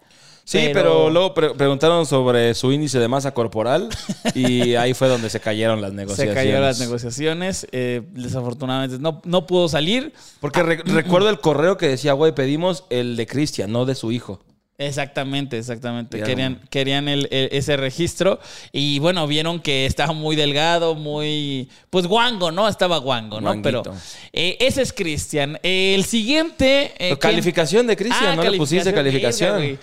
[0.44, 3.90] Sí, pero, luego pre- preguntaron sobre su índice de masa corporal
[4.36, 6.36] y ahí fue donde se cayeron las Se negociaciones.
[6.36, 7.68] cayeron las negociaciones.
[7.72, 10.14] eh, desafortunadamente no, no pudo salir.
[10.42, 14.12] Porque re- recuerdo el correo que decía, güey, pedimos el de Cristian, no de su
[14.12, 14.40] hijo.
[14.78, 16.22] Exactamente, exactamente.
[16.22, 18.40] Querían, querían el- el- ese registro.
[18.74, 21.70] Y bueno, vieron que estaba muy delgado, muy.
[21.90, 22.68] Pues guango, ¿no?
[22.68, 23.48] Estaba guango, ¿no?
[23.48, 23.84] Guanguito.
[23.84, 23.96] Pero
[24.34, 25.58] eh, ese es Cristian.
[25.64, 26.94] El siguiente.
[27.00, 29.58] eh, calificación de Cristian, Ah, no le pusiste calificación.
[29.60, 29.80] verga.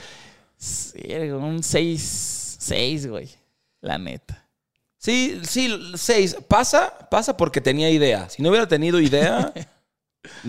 [0.59, 0.92] Sí,
[1.33, 3.28] un 6, 6, güey.
[3.81, 4.46] La neta.
[4.98, 6.37] Sí, sí, seis.
[6.46, 8.28] Pasa, pasa porque tenía idea.
[8.28, 9.52] Si no hubiera tenido idea.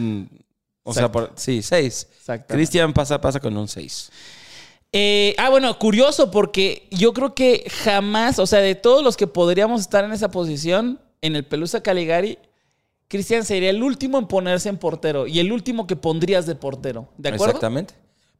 [0.83, 2.07] o sea, por- sí, seis.
[2.11, 2.53] Exactamente.
[2.53, 4.11] Cristian pasa, pasa con un seis.
[4.91, 9.25] Eh, ah, bueno, curioso porque yo creo que jamás, o sea, de todos los que
[9.25, 12.37] podríamos estar en esa posición, en el Pelusa Caligari,
[13.07, 17.09] Cristian sería el último en ponerse en portero y el último que pondrías de portero.
[17.17, 17.45] ¿De acuerdo?
[17.45, 17.95] Exactamente.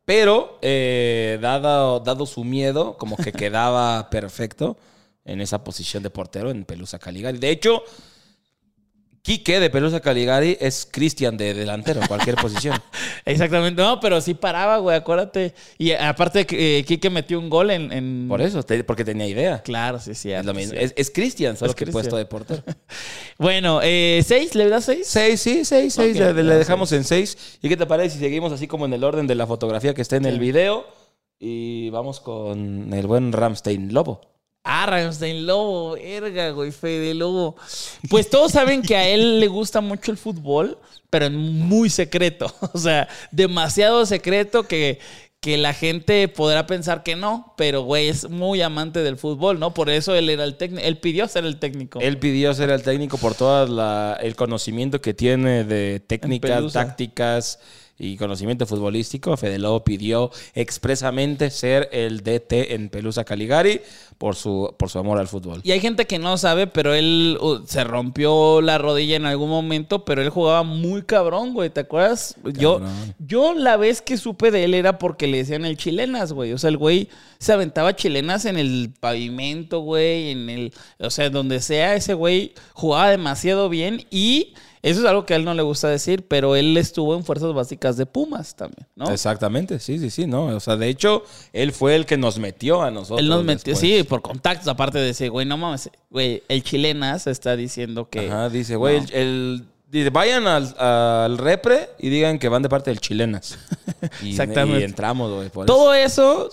[0.05, 4.77] Pero, eh, dado, dado su miedo, como que quedaba perfecto
[5.25, 7.37] en esa posición de portero en Pelusa Caligari.
[7.39, 7.83] De hecho,
[9.25, 12.75] Quique de Pelusa Caligari es Cristian de delantero en cualquier posición.
[13.25, 13.81] Exactamente.
[13.81, 15.53] No, pero sí paraba, güey, acuérdate.
[15.77, 17.89] Y aparte, eh, Quique metió un gol en.
[17.93, 19.61] en- Por eso, te- porque tenía idea.
[19.63, 20.29] Claro, sí, sí.
[20.29, 20.73] Es lo mismo.
[20.73, 20.79] sí.
[20.81, 22.63] Es, es Cristian, solo Es que puesto de portero.
[23.39, 24.55] Bueno, eh, ¿seis?
[24.55, 25.07] ¿Le das seis?
[25.07, 26.17] Seis, sí, seis, seis.
[26.17, 27.57] Le, dejamos en seis.
[27.61, 30.01] ¿Y qué te parece si seguimos así como en el orden de la fotografía que
[30.01, 30.85] está en el video?
[31.39, 34.32] Y vamos con el buen Ramstein Lobo.
[34.63, 37.57] Ah, Ramstein Lobo, verga, güey, Fede Lobo.
[38.09, 40.77] Pues todos saben que a él le gusta mucho el fútbol,
[41.09, 42.53] pero en muy secreto.
[42.73, 44.99] O sea, demasiado secreto que,
[45.41, 49.73] que la gente podrá pensar que no, pero güey, es muy amante del fútbol, ¿no?
[49.73, 51.99] Por eso él era el técnico, él pidió ser el técnico.
[51.99, 57.59] Él pidió ser el técnico por todo el conocimiento que tiene de técnicas, tácticas
[57.97, 59.37] y conocimiento futbolístico.
[59.37, 63.81] Fede Lobo pidió expresamente ser el DT en Pelusa Caligari
[64.17, 65.61] por su, por su amor al fútbol.
[65.63, 69.49] Y hay gente que no sabe, pero él uh, se rompió la rodilla en algún
[69.49, 71.69] momento, pero él jugaba muy cabrón, güey.
[71.69, 72.35] ¿Te acuerdas?
[72.53, 72.81] Yo,
[73.19, 76.53] yo la vez que supe de él era porque le decían el chilenas, güey.
[76.53, 81.29] O sea, el güey se aventaba chilenas en el pavimento, güey, en el, o sea,
[81.29, 84.53] donde sea, ese güey jugaba demasiado bien y
[84.83, 87.53] eso es algo que a él no le gusta decir, pero él estuvo en fuerzas
[87.53, 89.09] básicas de Pumas también, ¿no?
[89.09, 90.45] Exactamente, sí, sí, sí, no.
[90.45, 93.19] O sea, de hecho, él fue el que nos metió a nosotros.
[93.21, 93.79] Él nos metió, después.
[93.79, 98.27] sí, por contactos, aparte de decir, güey, no mames, güey, el chilenas está diciendo que...
[98.29, 99.05] Ajá, dice, güey, No.
[99.07, 103.57] el, el- dice, vayan al, al repre y digan que van de parte del chilenas.
[104.21, 104.81] Y, Exactamente.
[104.81, 105.65] y entramos, güey.
[105.65, 106.49] Todo eso,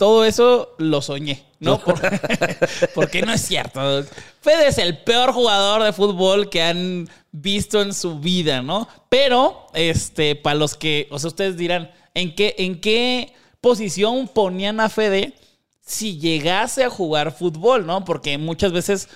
[0.00, 1.78] todo eso lo soñé, ¿no?
[1.78, 2.00] Por-
[2.94, 4.02] porque no es cierto.
[4.40, 8.88] Fede es el peor jugador de fútbol que han visto en su vida, ¿no?
[9.10, 14.80] Pero, este, para los que, o sea, ustedes dirán, ¿en qué, en qué posición ponían
[14.80, 15.34] a Fede
[15.82, 18.02] si llegase a jugar fútbol, ¿no?
[18.06, 19.06] Porque muchas veces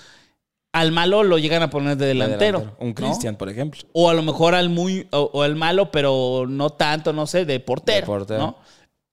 [0.72, 2.76] al malo lo llegan a poner de delantero.
[2.78, 2.94] Un ¿no?
[2.94, 3.80] Cristian, por ejemplo.
[3.94, 7.46] O a lo mejor al muy, o, o al malo, pero no tanto, no sé,
[7.46, 8.00] de portero.
[8.02, 8.38] De portero.
[8.38, 8.58] ¿no?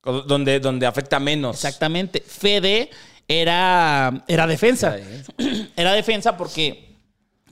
[0.04, 1.56] Donde, donde afecta menos.
[1.56, 2.22] Exactamente.
[2.26, 2.90] Fede
[3.28, 4.98] era, era defensa.
[5.76, 6.90] Era defensa porque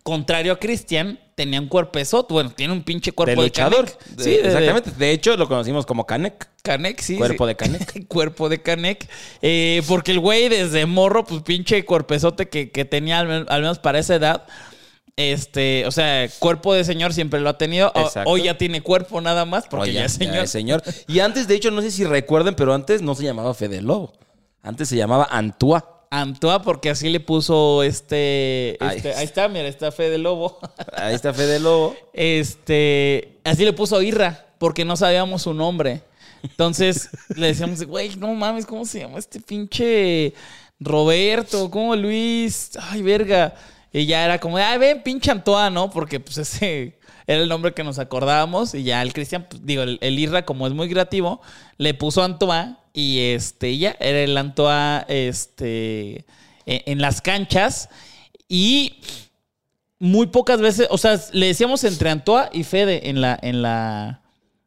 [0.03, 2.33] contrario a Cristian, tenía un cuerpezote.
[2.33, 3.85] Bueno, tiene un pinche cuerpo De de, luchador.
[3.85, 4.05] Canek.
[4.15, 4.91] De- Sí, de- exactamente.
[4.91, 6.47] De hecho, lo conocimos como Canek.
[6.63, 7.15] Canek, sí.
[7.17, 7.47] Cuerpo sí.
[7.49, 8.07] de Canek.
[8.07, 9.07] cuerpo de Canek.
[9.41, 13.99] Eh, porque el güey desde morro, pues pinche cuerpezote que, que tenía al menos para
[13.99, 14.47] esa edad.
[15.19, 17.91] Este, o sea, cuerpo de señor siempre lo ha tenido.
[17.93, 18.29] Exacto.
[18.29, 20.47] Hoy ya tiene cuerpo nada más porque ya es señor.
[20.47, 20.81] señor.
[21.07, 24.13] Y antes, de hecho, no sé si recuerden, pero antes no se llamaba Fede Lobo.
[24.63, 26.05] Antes se llamaba Antua.
[26.09, 28.77] Antoa, porque así le puso este.
[28.79, 29.19] Ahí este- está.
[29.19, 30.57] ahí está, mira, está Fede Lobo.
[30.93, 31.97] Ahí está Fede Lobo.
[32.13, 36.01] Este, así le puso Irra, porque no sabíamos su nombre.
[36.43, 40.33] Entonces le decíamos, güey, no mames, ¿cómo se llama este pinche
[40.79, 41.69] Roberto?
[41.69, 42.71] ¿Cómo Luis?
[42.79, 43.53] Ay, verga.
[43.91, 45.89] Y ya era como, ay, ven, pinche Antoa, ¿no?
[45.89, 48.75] Porque pues ese era el nombre que nos acordábamos.
[48.75, 51.41] Y ya el Cristian, pues, digo, el, el Irra, como es muy creativo,
[51.77, 52.77] le puso Antoa.
[52.93, 56.25] Y este, ya era el Antoa, este,
[56.65, 57.89] en, en las canchas.
[58.47, 59.01] Y
[59.99, 64.21] muy pocas veces, o sea, le decíamos entre Antoa y Fede en la, en la,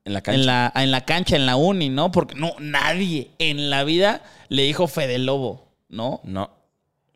[0.05, 0.41] En la cancha.
[0.41, 2.13] en la, en la cancha, en la uni, ¿no?
[2.13, 6.21] Porque no, nadie en la vida le dijo Fede Lobo, ¿no?
[6.25, 6.51] No.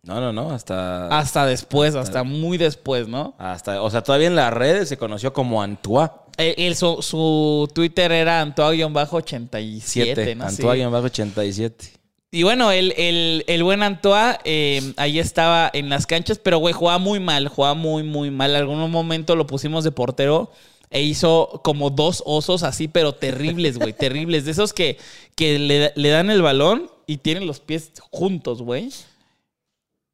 [0.07, 0.53] No, no, no.
[0.53, 1.09] Hasta.
[1.09, 3.35] Hasta después, hasta muy después, ¿no?
[3.39, 3.83] Hasta.
[3.83, 6.27] O sea, todavía en las redes se conoció como Antua.
[6.39, 10.35] Eh, él, su, su Twitter era Antoa-87, 7.
[10.37, 10.49] ¿no?
[10.51, 10.63] Sí.
[10.63, 11.93] Antua 87.
[12.31, 16.75] Y bueno, el, el, el buen Antoa eh, ahí estaba en las canchas, pero güey,
[16.75, 18.51] jugaba muy mal, jugaba muy, muy mal.
[18.51, 20.53] En algún momento lo pusimos de portero
[20.91, 24.45] e hizo como dos osos así, pero terribles, güey, terribles.
[24.45, 24.99] De esos que,
[25.35, 28.91] que le, le dan el balón y tienen los pies juntos, güey.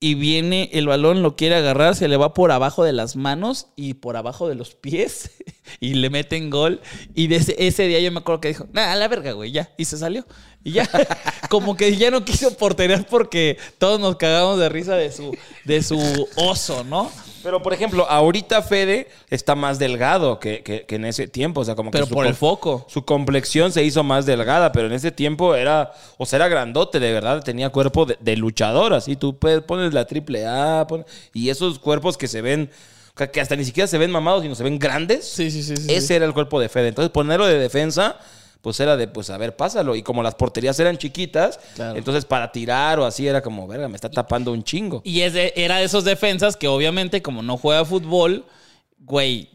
[0.04, 3.68] Y viene el balón, lo quiere agarrar, se le va por abajo de las manos
[3.76, 5.30] y por abajo de los pies
[5.78, 6.80] y le meten gol.
[7.14, 9.52] Y de ese, ese día yo me acuerdo que dijo, nada, a la verga, güey,
[9.52, 9.70] ya.
[9.78, 10.26] Y se salió.
[10.64, 10.90] Y ya,
[11.48, 15.36] como que ya no quiso porterear porque todos nos cagamos de risa de su,
[15.66, 17.08] de su oso, ¿no?
[17.42, 21.60] Pero, por ejemplo, ahorita Fede está más delgado que, que- que en ese tiempo.
[21.60, 22.86] O sea, como que Pero su por el foco.
[22.88, 27.00] Su complexión se hizo más delgada, pero en ese tiempo era, o sea, era grandote,
[27.00, 29.16] de verdad, tenía cuerpo de, de luchador, así.
[29.16, 30.86] Tú pones la triple A,
[31.34, 32.70] y esos cuerpos que se ven,
[33.32, 35.28] que hasta ni siquiera se ven mamados, sino se ven grandes.
[35.28, 35.76] Sí, sí, sí.
[35.76, 36.88] sí, Ese era el cuerpo de Fede.
[36.88, 38.16] Entonces, ponerlo de defensa,
[38.62, 39.94] pues era de, pues, a ver, pásalo.
[39.96, 41.98] Y como las porterías eran chiquitas, Claro.
[41.98, 45.02] entonces para tirar o así era como, verga, me está tapando un chingo.
[45.04, 48.44] Y es de- era de esos defensas que obviamente como no juega fútbol,
[48.98, 49.50] güey,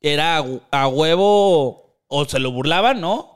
[0.00, 3.33] era a, a huevo o se lo burlaban, ¿no?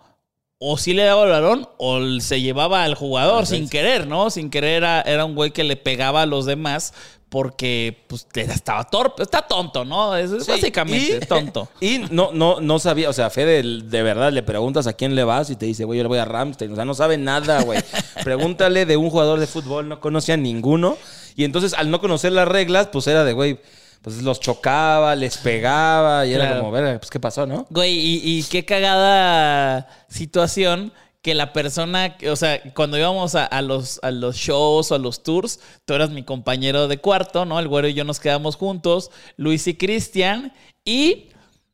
[0.61, 4.29] O sí le daba el balón o se llevaba al jugador sin querer, ¿no?
[4.31, 6.93] Sin querer era, era un güey que le pegaba a los demás
[7.29, 10.17] porque pues estaba torpe, está tonto, ¿no?
[10.17, 11.69] Es, es Sí, básicamente y- tonto.
[11.81, 15.23] Y no, no, no sabía, o sea, Fede, de verdad, le preguntas a quién le
[15.25, 16.73] vas y te dice, güey, yo le voy a Ramstein.
[16.73, 17.79] O sea, no sabe nada, güey.
[18.25, 20.97] Pregúntale de un jugador de fútbol, no conoce a ninguno.
[21.37, 23.61] Y entonces, al no conocer las reglas, pues era de, güey,
[24.03, 27.67] pues los chocaba, les pegaba y era como, verga, pues qué pasó, ¿no?
[27.71, 33.61] Güey, y, y qué cagada situación que la persona, o sea, cuando íbamos a, a
[33.61, 37.59] los, a los shows o a los tours, tú eras mi compañero de cuarto, ¿no?
[37.59, 40.53] El güero y yo nos quedamos juntos, Luis y Cristian,
[40.85, 41.31] y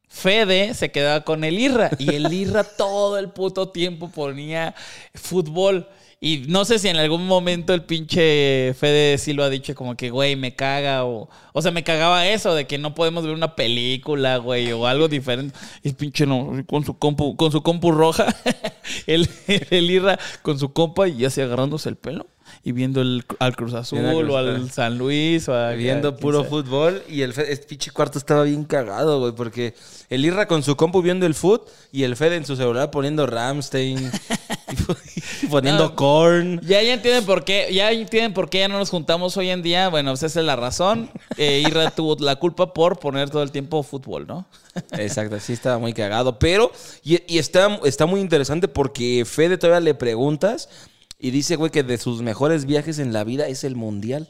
[0.08, 4.74] Fede se quedaba con el Irra, y el Irra todo el puto tiempo ponía
[5.14, 5.88] fútbol.
[6.24, 9.94] Y no sé si en algún momento el pinche Fede sí lo ha dicho como
[9.94, 11.28] que, güey, me caga o...
[11.52, 15.08] O sea, me cagaba eso de que no podemos ver una película, güey, o algo
[15.08, 15.54] diferente.
[15.82, 18.34] Y el pinche no, con su compu, con su compu roja,
[19.06, 19.28] el,
[19.68, 22.26] el Irra con su compa y así agarrándose el pelo
[22.62, 24.70] y viendo el, al Cruz Azul Cruz o al.
[24.70, 25.72] San Luis o a...
[25.72, 29.74] Viendo a- puro fútbol y el Fede, este pinche cuarto estaba bien cagado, güey, porque
[30.08, 33.26] el Irra con su compu viendo el foot y el Fede en su celular poniendo
[33.26, 34.10] Ramstein
[35.42, 35.94] y poniendo No.
[35.96, 36.60] corn.
[36.62, 39.62] Ya, ya entienden por qué, ya entienden por qué ya no nos juntamos hoy en
[39.62, 39.88] día.
[39.88, 41.10] Bueno, pues esa es la razón.
[41.37, 44.46] Eh, Irra tuvo la culpa por poner todo el tiempo fútbol, ¿no?
[44.92, 46.38] Exacto, sí estaba muy cagado.
[46.38, 50.68] Pero, y, y está, está muy interesante porque Fede todavía le preguntas
[51.18, 54.28] y dice, güey, que de sus mejores viajes en la vida es el mundial.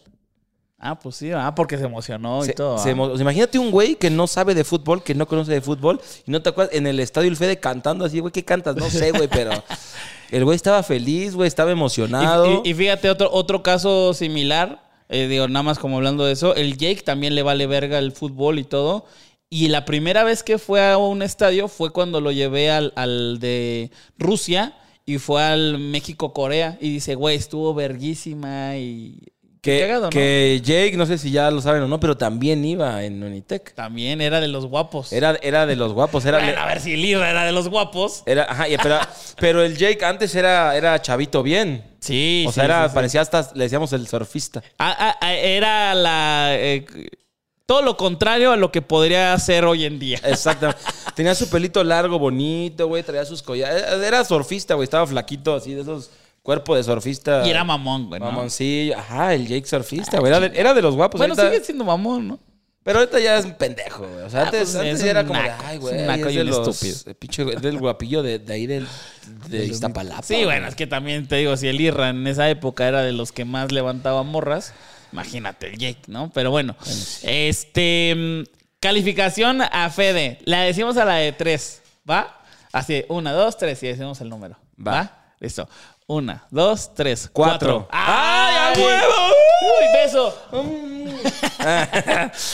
[0.86, 2.76] Ah, pues sí, ah, porque se emocionó y todo.
[2.76, 2.92] se ah.
[2.94, 6.30] emo- imagínate un güey que no sabe de fútbol, que no conoce de fútbol, y
[6.30, 8.76] no te acuerdas en el estadio el Fede cantando así, güey, ¿qué cantas?
[8.76, 9.50] No sé, güey, pero
[10.30, 12.62] el güey estaba feliz, güey, estaba emocionado.
[12.64, 16.76] Y, fíjate, otro, otro caso similar, eh, digo, nada más como hablando de eso, el
[16.76, 19.06] Jake también le vale verga el fútbol y todo.
[19.50, 23.38] Y la primera vez que fue a un estadio fue cuando lo llevé al, al
[23.38, 24.74] de Rusia
[25.06, 26.78] y fue al México-Corea.
[26.80, 29.33] Y dice, güey, estuvo verguísima y...
[29.64, 30.10] que, cagado, ¿no?
[30.10, 33.74] que Jake, no sé si ya lo saben o no, pero también iba en Unitec.
[33.74, 35.12] También era de los guapos.
[35.12, 36.38] Era, era de los guapos, era...
[36.38, 38.22] Bueno, a ver si Lira era de los guapos.
[38.26, 38.98] Era, ajá, y- pero,
[39.40, 41.84] pero el Jake antes era, era chavito bien.
[42.00, 42.94] Sí, O sí, sea, era, sí, sí.
[42.94, 44.62] parecía hasta, le decíamos el surfista.
[44.78, 46.48] Ah, ah, ah, era la...
[46.50, 46.84] eh,
[47.66, 50.20] Todo lo contrario a lo que podría hacer hoy en día.
[50.24, 50.82] Exactamente.
[51.14, 53.02] Tenía su pelito largo, bonito, güey.
[53.02, 53.82] Traía sus collares.
[54.04, 54.84] Era surfista, güey.
[54.84, 56.10] Estaba flaquito, así de esos
[56.44, 57.44] cuerpos de surfista.
[57.44, 58.20] Y era mamón, güey.
[58.20, 58.26] ¿no?
[58.26, 58.96] Mamoncillo.
[58.96, 60.30] Ajá, el Jake surfista, güey.
[60.30, 61.18] Era de, era de los guapos.
[61.18, 62.38] Bueno, ahorita- sigue siendo mamón, ¿no?
[62.84, 64.24] Pero ahorita ya es un pendejo, güey.
[64.26, 65.98] O sea, Ah, antes, pues, antes es era como de, naco, ay, es güey.
[66.00, 66.98] un naco es y de un los- estúpido.
[67.06, 68.86] el pinche, güey, del guapillo de, de ahí del,
[69.48, 70.22] de Iztapalapa.
[70.22, 70.44] Sí, güey.
[70.44, 73.32] bueno, es que también te digo, si el Irra en esa época era de los
[73.32, 74.74] que más levantaba morras,
[75.12, 76.30] imagínate el Jake, ¿no?
[76.34, 76.76] Pero bueno,
[77.22, 78.14] este.
[78.14, 78.42] mm,
[78.80, 80.38] Calificación a Fede.
[80.44, 82.38] La decimos a la de tres, ¿va?
[82.70, 84.58] Así, una, dos, tres, y decimos el número.
[84.78, 84.92] ¿Va?
[84.92, 85.20] Va.
[85.40, 85.66] Listo.
[86.06, 87.88] Una, dos, tres, Cuatro.
[87.88, 87.88] cuatro.
[87.90, 89.32] ¡Ay, a huevo!
[89.62, 90.34] ¡Uy, beso!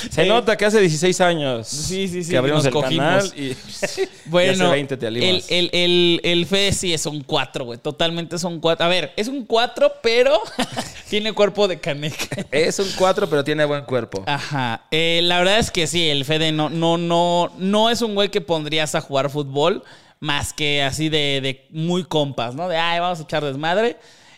[0.08, 1.66] Se nota que hace 16 años.
[1.66, 3.04] Sí, sí, sí, Que abrimos nos el cogimos.
[3.04, 3.56] canal y.
[4.26, 5.16] Bueno, y hace 20 te el,
[5.48, 7.78] el, el, el Fede sí es un 4, güey.
[7.80, 8.86] Totalmente es un 4.
[8.86, 10.40] A ver, es un 4, pero
[11.10, 12.46] tiene cuerpo de caneca.
[12.52, 14.22] Es un 4, pero tiene buen cuerpo.
[14.28, 14.82] Ajá.
[14.92, 18.28] Eh, la verdad es que sí, el Fede no, no, no, no es un güey
[18.28, 19.82] que pondrías a jugar fútbol
[20.20, 22.68] más que así de, de muy compas, ¿no?
[22.68, 23.96] De, ay, vamos a echar desmadre.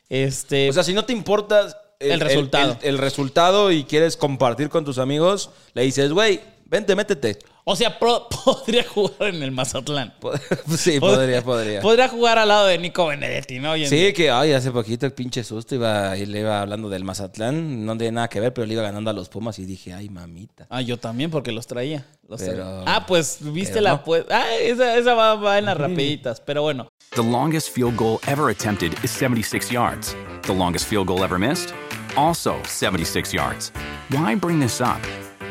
[0.08, 2.78] Este, O sea, si no te importa El resultado.
[2.82, 7.38] El, el resultado y quieres compartir con tus amigos, le dices, güey, vente, métete.
[7.64, 10.14] O sea, pro- podría jugar en el Mazatlán.
[10.76, 11.80] sí, podría, podría.
[11.80, 13.72] Podría jugar al lado de Nico Benedetti, ¿no?
[13.72, 14.06] Hoy en día.
[14.08, 17.84] Sí, que ay, hace poquito el pinche susto iba, y le iba hablando del Mazatlán,
[17.84, 20.08] no tiene nada que ver, pero le iba ganando a los Pumas y dije, ay,
[20.08, 20.66] mamita.
[20.70, 22.06] Ah, yo también, porque los traía.
[22.28, 22.82] Los Pero- traía.
[22.86, 24.04] Ah, pues viste la no.
[24.04, 24.24] pues.
[24.30, 26.40] Ah, esa, esa va, va en las rapiditas.
[26.40, 26.88] Pero bueno.
[27.14, 30.16] The longest field goal ever attempted is 76 yards.
[30.46, 31.74] The longest field goal ever missed?
[32.16, 33.70] Also 76 yards.
[34.10, 34.98] Why bring this up?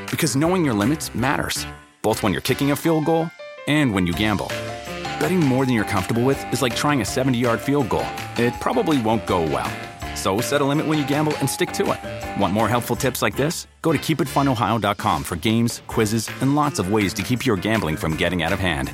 [0.10, 1.66] Because knowing your limits matters,
[2.02, 3.32] both when you're kicking a field goal
[3.68, 4.48] and when you gamble.
[5.20, 8.06] Betting more than you're comfortable with is like trying a 70 yard field goal.
[8.38, 9.72] It probably won't go well.
[10.16, 12.40] So set a limit when you gamble and stick to it.
[12.40, 13.68] Want more helpful tips like this?
[13.82, 18.16] Go to keepitfunohio.com for games, quizzes, and lots of ways to keep your gambling from
[18.16, 18.94] getting out of hand.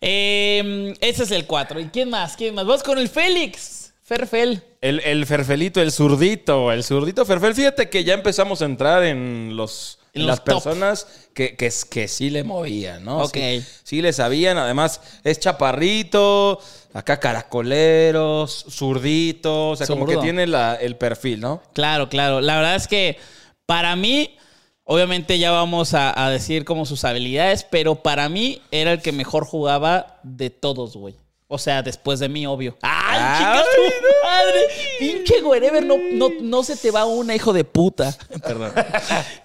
[0.00, 1.80] Eh, ese es el 4.
[1.80, 2.36] ¿Y quién más?
[2.36, 2.64] ¿Quién más?
[2.66, 3.75] Vamos con el Félix.
[4.06, 4.62] Ferfel.
[4.80, 7.54] El, el Ferfelito, el zurdito, el zurdito Ferfel.
[7.56, 10.54] Fíjate que ya empezamos a entrar en los En las top.
[10.54, 13.18] personas que, que, que sí le movían, ¿no?
[13.22, 13.34] Ok.
[13.34, 14.58] Sí, sí le sabían.
[14.58, 16.60] Además, es chaparrito,
[16.94, 19.70] acá caracoleros, zurdito.
[19.70, 21.62] O sea, como que tiene la- el perfil, ¿no?
[21.72, 22.40] Claro, claro.
[22.40, 23.18] La verdad es que
[23.66, 24.36] para mí,
[24.84, 29.10] obviamente ya vamos a, a decir como sus habilidades, pero para mí era el que
[29.10, 31.16] mejor jugaba de todos, güey.
[31.48, 32.76] O sea, después de mí, obvio.
[32.82, 34.60] ¡Ay, Ay, chica tu madre!
[34.98, 38.16] Pinche wherever, no, no, no se te va una, hijo de puta.
[38.42, 38.72] Perdón.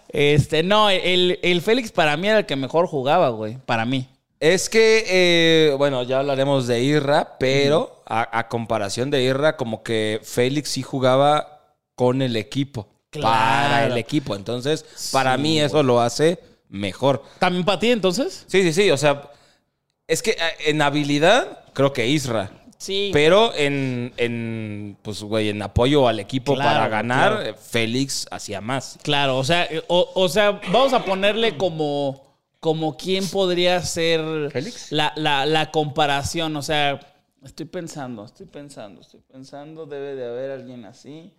[0.09, 3.57] Este, no, el, el Félix para mí era el que mejor jugaba, güey.
[3.65, 4.07] Para mí.
[4.39, 9.83] Es que, eh, bueno, ya hablaremos de Irra, pero a, a comparación de Irra, como
[9.83, 12.87] que Félix sí jugaba con el equipo.
[13.11, 13.27] Claro.
[13.27, 14.35] Para el equipo.
[14.35, 16.39] Entonces, para mí eso lo hace
[16.69, 17.21] mejor.
[17.37, 18.45] ¿También para ti, entonces?
[18.47, 18.89] Sí, sí, sí.
[18.89, 19.29] O sea,
[20.11, 20.35] es que eh,
[20.67, 22.51] en habilidad, creo que Isra.
[22.77, 23.11] Sí.
[23.13, 27.57] Pero en, en, pues, güey, en apoyo al equipo Claro, para ganar, claro.
[27.57, 28.97] Félix hacía más.
[29.03, 32.23] Claro, o sea, o, o sea, vamos a ponerle como,
[32.59, 34.91] como quién podría ser ¿Félix?
[34.91, 36.55] La, la, la comparación.
[36.55, 36.99] O sea,
[37.43, 41.31] estoy pensando, estoy pensando, estoy pensando, debe de haber alguien así.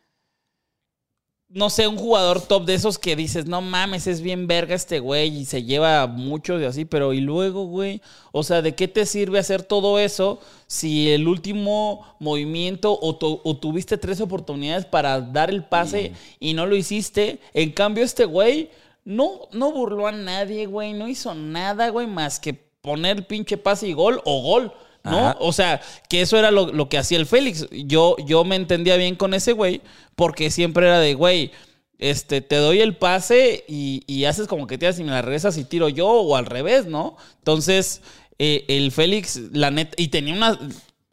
[1.55, 5.01] No sé, un jugador top de esos que dices, no mames, es bien verga este
[5.01, 8.01] güey y se lleva mucho y así, pero y luego, güey,
[8.33, 13.57] o sea, ¿de qué te sirve hacer todo eso si el último movimiento o, o
[13.59, 17.39] tuviste tres oportunidades para dar el pase y no lo hiciste?
[17.53, 18.71] En cambio, este güey
[19.05, 23.89] no, no burló a nadie, güey, no hizo nada, güey, más que poner pinche pase
[23.89, 24.73] y gol o gol.
[25.05, 25.19] ¿No?
[25.19, 25.37] Ajá.
[25.41, 27.69] O sea, que eso era lo, lo que hacía el Félix.
[27.71, 29.81] Yo, yo me entendía bien con ese güey,
[30.17, 31.51] porque siempre era de, güey,
[31.99, 35.57] este, te doy el pase y, y haces como que tiras y me la regresas
[35.59, 37.17] y tiro yo, o al revés, ¿no?
[37.39, 38.03] Entonces,
[38.39, 40.59] eh, el Félix, la neta, y tenía una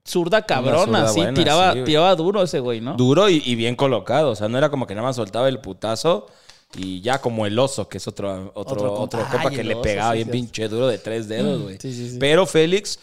[0.04, 1.86] zurda cabrona, buena, tiraba, sí, güey.
[1.86, 2.96] tiraba duro ese güey, ¿no?
[2.96, 4.32] Duro y, y bien colocado.
[4.32, 6.28] O sea, no era como que nada más soltaba el putazo
[6.76, 10.14] y ya como el oso, que es otro, otro, Otro copa Ay, que le pegaba
[10.14, 10.32] bien sí.
[10.32, 11.78] pinche duro de tres dedos, güey.
[11.80, 12.18] sí.
[12.20, 13.00] Pero Félix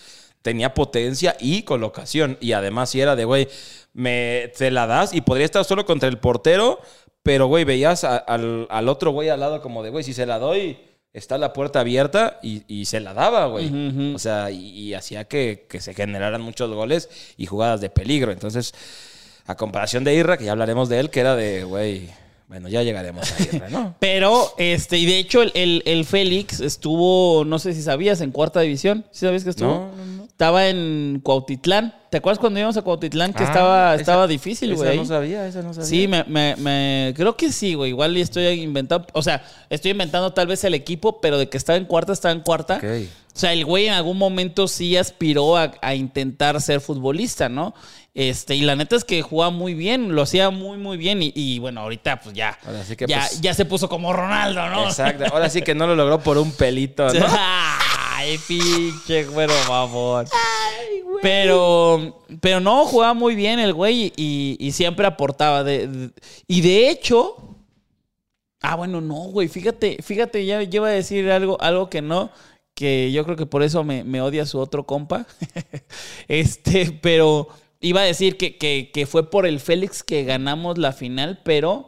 [0.46, 2.38] tenía potencia y colocación.
[2.40, 3.48] Y además, si era de, güey,
[3.94, 6.78] me, te la das y podría estar solo contra el portero,
[7.24, 10.24] pero, güey, veías a- al, al otro güey al lado como de, güey, si se
[10.24, 10.78] la doy,
[11.12, 14.14] está la puerta abierta y, y se la daba, güey.
[14.14, 18.30] O sea, y, y hacía que, que se generaran muchos goles y jugadas de peligro.
[18.30, 18.72] Entonces,
[19.46, 22.08] a comparación de Irra, que ya hablaremos de él, que era de, güey,
[22.48, 23.96] bueno, ya llegaremos a Irra, ¿no?
[24.00, 28.30] Pero, este, y de hecho, el, el- el Félix estuvo, no sé si sabías, en
[28.30, 29.04] cuarta división.
[29.10, 29.68] ¿Sí sabías que estuvo?
[29.68, 30.25] No, no, no.
[30.36, 31.94] Estaba en Cuautitlán.
[32.10, 34.98] ¿Te acuerdas cuando íbamos a Cuautitlán que Ah, estaba, esa- estaba difícil, Esa güey?
[34.98, 35.88] no sabía, esa no sabía.
[35.88, 37.88] Sí, me, me, me- creo que sí, güey.
[37.92, 41.78] Igual estoy inventando, o sea, estoy inventando tal vez el equipo, pero de que estaba
[41.78, 42.76] en cuarta, estaba en cuarta.
[42.76, 42.84] Ok.
[43.34, 47.74] O sea, el güey en algún momento sí aspiró a, a intentar ser futbolista, ¿no?
[48.12, 51.22] Este, y la neta es que jugaba muy bien, lo hacía muy, muy bien.
[51.22, 54.12] Y, y, bueno, ahorita pues ya, Ahora sí que, ya, pues- ya se puso como
[54.12, 54.84] Ronaldo, ¿no?
[54.84, 55.24] Exacto.
[55.32, 57.26] Ahora sí que no lo logró por un pelito, ¿no?
[58.16, 60.26] Ay, pinche güero, mamón.
[61.22, 65.62] Pero, pero no, jugaba muy bien el güey y, y siempre aportaba.
[65.64, 66.10] De, de-
[66.46, 67.36] y de hecho.
[68.62, 69.48] Ah, bueno, no, güey.
[69.48, 72.30] Fíjate, fíjate, ya iba a decir algo, algo que no.
[72.74, 75.26] Que yo creo que por eso me, me odia su otro compa.
[76.28, 77.48] este, pero
[77.80, 81.86] iba a decir que, que, que fue por el Félix que ganamos la final, pero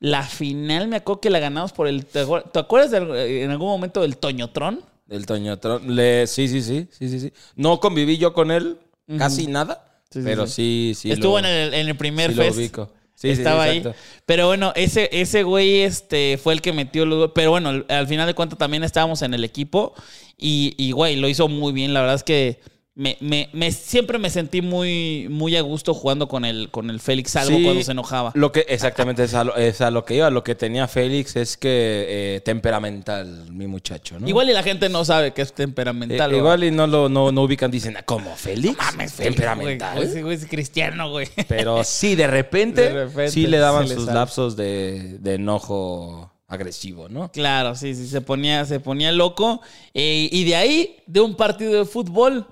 [0.00, 2.06] la final me acuerdo que la ganamos por el.
[2.06, 4.80] ¿Te acuer- te acuerdas de- en algún momento del Toñotrón?
[5.12, 5.94] El Toñotrón.
[5.94, 7.32] Le, sí, sí, sí, sí, sí, sí.
[7.56, 8.78] No conviví yo con él
[9.18, 10.92] casi nada, Sí, sí, pero sí.
[10.96, 11.10] sí.
[11.12, 12.56] Estuvo lo- en, el, en el primer lo fest.
[12.56, 12.90] ubico.
[13.14, 13.84] Sí, Estaba ahí.
[14.26, 17.30] Pero bueno, ese, ese güey este, fue el que metió los.
[17.34, 19.94] Pero bueno, al- al final de cuentas también estábamos en el equipo.
[20.36, 21.94] Y, y, güey, lo hizo muy bien.
[21.94, 22.58] La verdad es que
[22.94, 27.00] me, me- me- siempre me sentí muy, muy a gusto jugando con el, con el
[27.00, 28.32] Félix, salvo Sí, cuando se enojaba.
[28.34, 30.28] Lo que, exactamente, es a lo, es a lo que iba.
[30.28, 32.04] Lo que tenía Félix es que
[32.36, 34.28] eh, temperamental, mi muchacho, ¿no?
[34.28, 36.32] Igual y la gente no sabe que es temperamental.
[36.34, 38.34] Eh, igual y no lo no, no ubican, dicen, "Ah, ¿cómo?
[38.36, 38.76] ¿Félix?
[38.76, 40.06] Mames, Félix, temperamental.
[40.22, 40.34] güey.
[40.34, 41.28] Es cristiano, güey.
[41.48, 47.08] Pero sí, de repente, De repente sí le daban sus lapsos de, de enojo agresivo,
[47.08, 47.30] ¿no?
[47.32, 49.62] Claro, sí, sí, se ponía, se ponía loco.
[49.94, 52.46] Eh, y de ahí, de un partido de fútbol,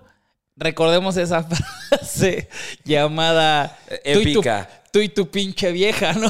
[0.60, 1.42] recordemos esa
[1.88, 2.48] frase
[2.84, 4.70] llamada Eh, "Tú y tu- épica.
[4.92, 6.28] Tú y tu pinche vieja, ¿no?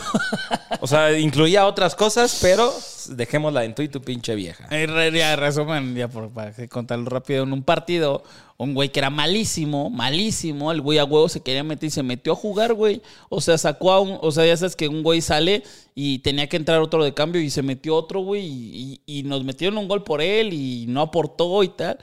[0.83, 2.71] O sea, incluía otras cosas, pero
[3.09, 4.67] dejémosla en tú y tu pinche vieja.
[4.71, 8.23] En realidad, resumen, ya por, para contarlo rápido, en un partido,
[8.59, 12.03] un güey que era malísimo, malísimo, el güey a huevo se quería meter y se
[12.03, 13.01] metió a jugar, güey.
[13.31, 15.63] O sea, sacó a un, o sea, ya sabes que un güey sale
[15.95, 19.23] y tenía que entrar otro de cambio y se metió otro, güey, y, y- y
[19.23, 21.97] nos metieron un gol por él y no aportó y tal.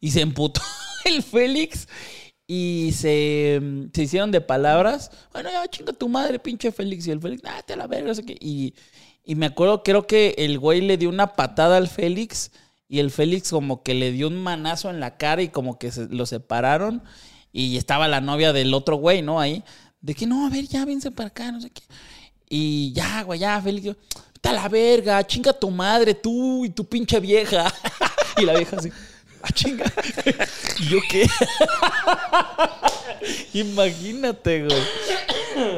[0.00, 0.60] Y se emputó
[1.04, 1.88] el Félix
[2.46, 3.60] y se,
[3.92, 5.10] se hicieron de palabras.
[5.32, 7.06] Bueno, ya chinga tu madre, pinche Félix.
[7.06, 8.36] Y el Félix, ah, te la verga, no sé qué.
[8.40, 8.74] Y,
[9.24, 12.50] y me acuerdo, creo que el güey le dio una patada al Félix
[12.88, 15.92] y el Félix como que le dio un manazo en la cara y como que
[15.92, 17.02] se, lo separaron
[17.52, 19.38] y estaba la novia del otro güey, ¿no?
[19.38, 19.62] Ahí,
[20.00, 21.82] de que no, a ver, ya, vénse para acá, no sé qué.
[22.48, 23.96] Y ya, güey, ya, Félix,
[24.42, 27.72] a la verga, chinga tu madre, tú y tu pinche vieja.
[28.36, 28.90] y la vieja así,
[29.42, 29.92] ah, chinga.
[30.80, 31.26] ¿Y yo qué?
[33.58, 34.82] Imagínate, güey.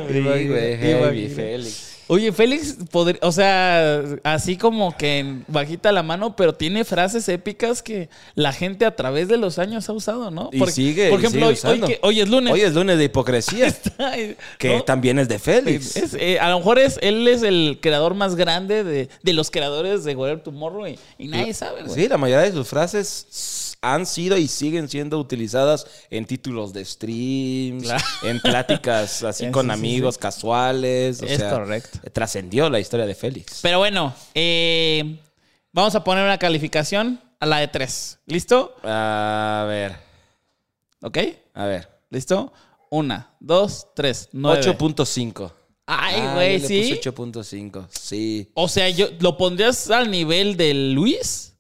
[0.09, 1.29] Sí, güey.
[1.29, 1.92] Félix.
[2.13, 2.77] Oye, Félix,
[3.23, 8.85] o sea, así como que bajita la mano, pero tiene frases épicas que la gente
[8.85, 10.51] a través de los años ha usado, ¿no?
[10.53, 11.87] Y sigue, Por ejemplo, sigue hoy, usando.
[11.87, 12.53] hoy que- hoy es lunes.
[12.53, 14.83] Hoy es lunes de hipocresía, Ay, que ¿no?
[14.83, 15.97] también es de Félix.
[15.97, 19.51] Es- eh, a lo mejor es, él es el creador más grande de, de los
[19.51, 21.95] creadores de Whatever Tomorrow y, y nadie sabe, güey.
[21.95, 26.85] Sí, la mayoría de sus frases han sido y siguen siendo utilizadas en títulos de
[26.85, 28.05] streams, Claro.
[28.23, 31.21] en pláticas así Sí, con sí, sí, amigos casuales.
[31.21, 31.99] O Es sea, correcto.
[32.11, 33.61] Trascendió la historia de Félix.
[33.63, 35.19] Pero bueno, eh,
[35.73, 38.19] vamos a poner una calificación a la de 3.
[38.27, 38.75] ¿Listo?
[38.85, 39.97] A ver,
[41.03, 41.19] ¿Ok?
[41.55, 41.89] a ver.
[42.11, 42.53] ¿Listo?
[42.91, 44.61] Una, dos, tres, nueve.
[44.63, 45.51] 8.5.
[45.87, 46.95] Ay, güey, ¿sí?
[46.95, 48.51] puse 8.5, sí.
[48.55, 51.52] O sea, yo ¿lo pondrías al nivel de Luis?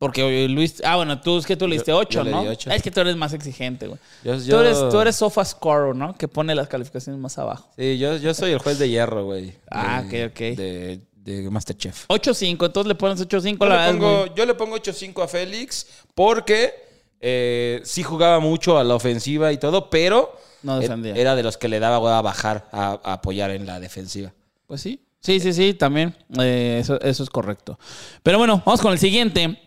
[0.00, 0.82] Porque Luis.
[0.82, 2.42] Ah, bueno, tú es que tú le diste Yo- 8, yo le ¿no?
[2.42, 2.48] di.
[2.70, 4.00] Es que tú eres más exigente, güey.
[4.24, 6.16] Yo, Tú, eres, tú eres sofa scorer, ¿no?
[6.16, 7.68] Que pone las calificaciones más abajo.
[7.76, 9.52] Sí, yo, yo soy el juez de hierro, güey.
[9.70, 10.38] Ah, de- ok, ok.
[10.56, 12.06] De, de Masterchef.
[12.08, 14.76] 8-5, entonces le pones 8-5 Yo la le, verdad es pongo, muy- yo le pongo
[14.76, 16.72] 8-5 a Félix porque
[17.20, 21.14] eh, sí jugaba mucho a la ofensiva y todo, pero No er- defendía.
[21.14, 24.32] era de los que le daba a bajar a, a apoyar en la defensiva.
[24.66, 25.04] Pues sí.
[25.20, 26.16] Sí, sí, sí, también.
[26.40, 27.78] Eh, eso, eso es correcto.
[28.22, 29.60] Pero bueno, vamos con el siguiente.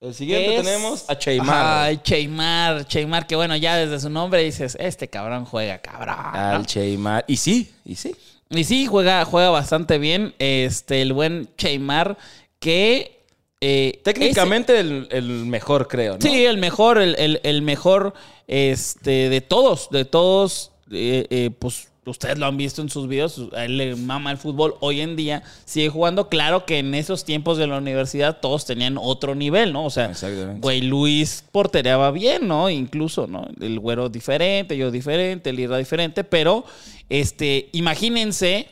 [0.00, 1.84] El siguiente Es- tenemos a Cheymar.
[1.84, 2.86] Ay, Cheymar.
[2.86, 6.14] Cheymar, que bueno, ya desde su nombre dices, este cabrón juega, cabrón.
[6.34, 7.24] Al Cheymar.
[7.26, 8.14] Y sí, y sí.
[8.50, 10.34] Y sí, juega, juega bastante bien.
[10.38, 12.16] Este, el buen Cheymar,
[12.60, 13.18] que.
[13.60, 16.20] eh, Técnicamente el, el mejor, creo, ¿no?
[16.20, 18.14] sí, el mejor, el, el- el mejor
[18.46, 19.90] este, de todos.
[19.90, 20.70] De todos.
[20.92, 23.40] eh, eh, pues ustedes lo han visto en sus videos.
[23.54, 24.74] A él le mama el fútbol.
[24.80, 26.28] Hoy en día sigue jugando.
[26.28, 29.84] Claro que en esos tiempos de la universidad todos tenían otro nivel, ¿no?
[29.84, 30.12] O sea,
[30.58, 32.70] güey, Luis portereaba bien, ¿no?
[32.70, 33.46] Incluso, ¿no?
[33.60, 36.24] El güero diferente, yo diferente, el Irra diferente.
[36.24, 36.64] Pero,
[37.08, 38.68] este, imagínense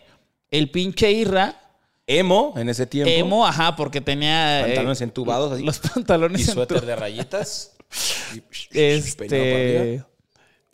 [0.50, 1.62] el pinche Irra.
[2.08, 3.10] Emo en ese tiempo.
[3.10, 4.60] Emo, ajá, porque tenía.
[4.60, 5.64] eh, Pantalones entubados así.
[5.64, 7.76] Los pantalones Y suéter de rayitas.
[8.72, 10.04] este.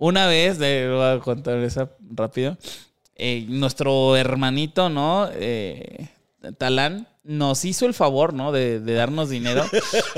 [0.04, 2.56] Una vez, de, voy a contar esa rápido.
[3.14, 5.28] eh, nuestro hermanito, ¿no?
[5.32, 6.08] Eh,
[6.58, 8.50] Talán nos hizo el favor, ¿no?
[8.50, 9.62] De, de darnos dinero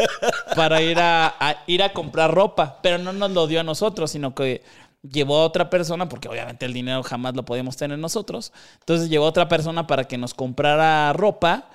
[0.57, 4.11] para ir a, a ir a comprar ropa, pero no nos lo dio a nosotros,
[4.11, 4.63] sino que
[5.03, 8.55] llevó a otra persona, porque obviamente el dinero jamás lo podíamos tener nosotros.
[8.81, 11.69] Entonces llevó a otra persona para que nos comprara ropa.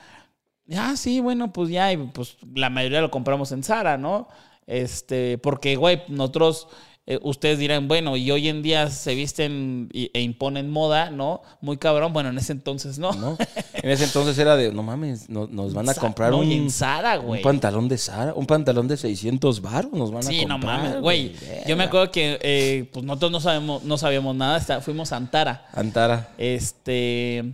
[0.76, 4.28] Ah, sí, bueno, pues ya, y pues la mayoría lo compramos en Zara, ¿no?
[4.66, 6.68] Este, porque, güey, nosotros,
[7.10, 11.41] eh, ustedes dirán, bueno, y hoy en día se visten y- e imponen moda, ¿no?
[11.60, 12.14] Muy cabrón.
[12.14, 13.12] Bueno, en ese entonces no.
[13.14, 13.36] ¿no?
[13.82, 16.70] En ese entonces era de, no mames, no- nos van a comprar no, un, en
[16.70, 17.39] Zara, güey.
[17.39, 20.82] un pantalón de Sara, un pantalón de 600 baros, nos van a Sí, no comprar.
[20.82, 21.34] mames, güey.
[21.68, 25.18] Yo me acuerdo que eh, pues nosotros no sabemos, no sabíamos nada, está- fuimos a
[25.18, 25.66] Antara.
[25.74, 26.30] Antara.
[26.38, 27.53] Este.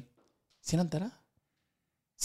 [0.61, 1.11] ¿Sí era Antara?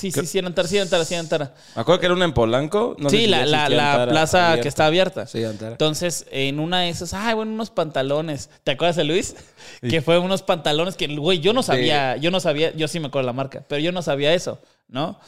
[0.01, 1.55] Sí, sí, sí, era Antara, sí, era Antara, sí, Antara.
[1.77, 2.97] Me acuerdo que era una en Polanco.
[2.99, 4.63] no sé sí, si la, la, la Antara plaza abierta.
[4.63, 5.27] que está abierta.
[5.27, 5.73] Sí, Antara.
[5.73, 8.51] Entonces, en una de esas, ay, bueno, unos pantalones.
[8.65, 9.37] ¿Te acuerdas de Luis?
[9.83, 13.09] Que fue unos pantalones que, güey, yo no sabía, yo no sabía, yo sí me
[13.09, 15.19] acuerdo de la marca, pero yo no sabía eso, ¿no?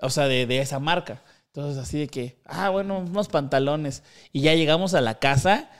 [0.00, 1.22] O sea, de, de esa marca.
[1.48, 4.02] Entonces, así de que, ah, bueno, unos pantalones.
[4.32, 5.70] Y ya llegamos a la casa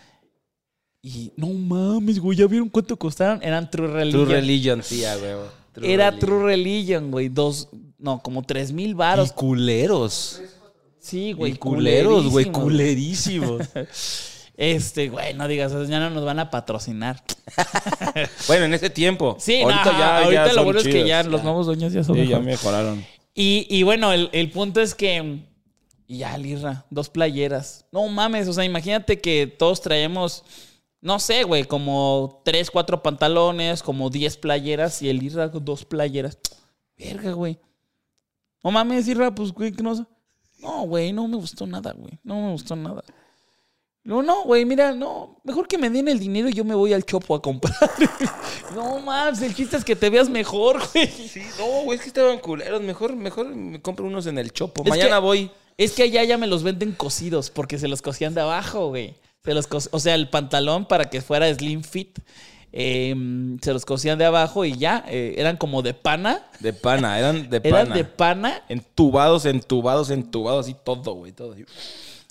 [1.02, 3.42] y, no mames, güey, ¿ya vieron cuánto costaron?
[3.42, 4.24] Eran True Religion.
[4.24, 5.48] True Religion, sí, a huevo.
[5.72, 6.20] True Era Religion.
[6.30, 7.28] True Religion, güey.
[7.28, 7.68] Dos,
[8.04, 9.32] no, como tres mil Y varos.
[9.32, 10.42] culeros.
[11.00, 11.52] Sí, güey.
[11.52, 13.62] y culeros, güey, culerísimos.
[14.56, 17.24] Este, güey, no digas, ya no nos van a patrocinar.
[18.46, 19.36] bueno, en ese tiempo.
[19.40, 22.04] Sí, ahorita no, ya, ahorita ya lo bueno es que ya los nuevos dueños ya
[22.04, 23.04] son Sí, ya mejoraron.
[23.34, 25.40] Y, y bueno, el, el punto es que.
[26.06, 27.84] y Ya, Lirra, dos playeras.
[27.90, 30.44] No mames, o sea, imagínate que todos traemos,
[31.00, 36.38] no sé, güey, como tres, cuatro pantalones, como diez playeras y el Lirra dos playeras.
[36.96, 37.58] Verga, güey.
[38.64, 39.94] No mames, Lirra, pues, güey, que no.
[40.60, 42.18] No, güey, no me gustó nada, güey.
[42.24, 43.04] No me gustó nada.
[44.02, 45.40] No, no, güey, mira, no.
[45.44, 47.90] Mejor que me den el dinero y yo me voy al chopo a comprar.
[48.74, 51.06] no mames, el chiste es que te veas mejor, güey.
[51.06, 52.82] Sí, no, güey, es que estaban culeros.
[52.82, 54.82] Mejor, mejor me compro unos en el chopo.
[54.82, 55.50] Es Mañana que- voy.
[55.76, 59.14] Es que allá ya me los venden cosidos porque se los cosían de abajo, güey.
[59.42, 62.18] Se los o sea, el pantalón para que fuera slim fit,
[62.76, 63.14] eh,
[63.62, 66.42] se los cosían de abajo y ya, eh, eran como de pana.
[66.58, 67.80] De pana, eran de pana.
[67.80, 68.62] Eran de pana.
[68.68, 71.54] Entubados, entubados, entubados, así todo, güey, todo.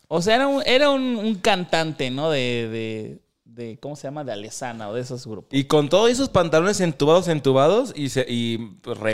[0.09, 2.29] O sea, era un, era un, un cantante, ¿no?
[2.29, 3.19] De, de,
[3.53, 4.23] de, ¿cómo se llama?
[4.23, 5.49] De Alesana o de esos grupos.
[5.57, 8.59] Y con todos esos pantalones entubados, entubados, y, se, y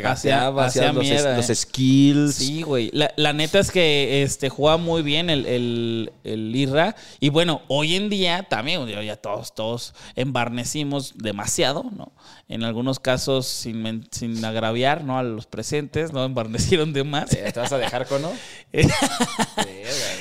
[0.05, 1.55] hacía, hacía los, es- mierda, los eh.
[1.55, 2.35] skills.
[2.35, 2.89] Sí, güey.
[2.93, 6.95] La, la neta es que este, juega muy bien el, el, el Irra.
[7.19, 12.13] Y bueno, hoy en día también, ya todos, todos embarnecimos demasiado, ¿no?
[12.47, 15.17] En algunos casos, sin, sin agraviar, ¿no?
[15.19, 16.23] A los presentes, ¿no?
[16.23, 17.33] Embarnecieron de más.
[17.33, 18.31] Eh, ¿Te vas a dejar con no?
[18.71, 18.93] Verga,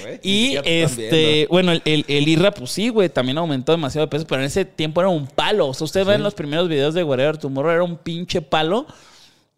[0.03, 0.21] güey.
[0.23, 4.41] Y este, bueno, el, el, el Irra, pues sí, güey, también aumentó demasiado de pero
[4.41, 5.69] en ese tiempo era un palo.
[5.69, 8.87] O sea, ustedes ven los primeros videos de Whatever Tomorrow, era un pinche palo.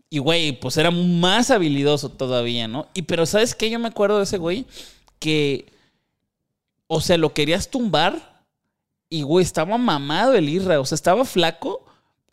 [0.09, 2.88] Y, güey, pues era más habilidoso todavía, ¿no?
[2.94, 3.70] Y, pero, ¿sabes qué?
[3.70, 4.66] Yo me acuerdo de ese güey
[5.20, 5.72] que,
[6.88, 8.42] o sea, lo querías tumbar
[9.09, 10.80] y, güey, estaba mamado el Irra.
[10.80, 11.84] O sea, estaba flaco,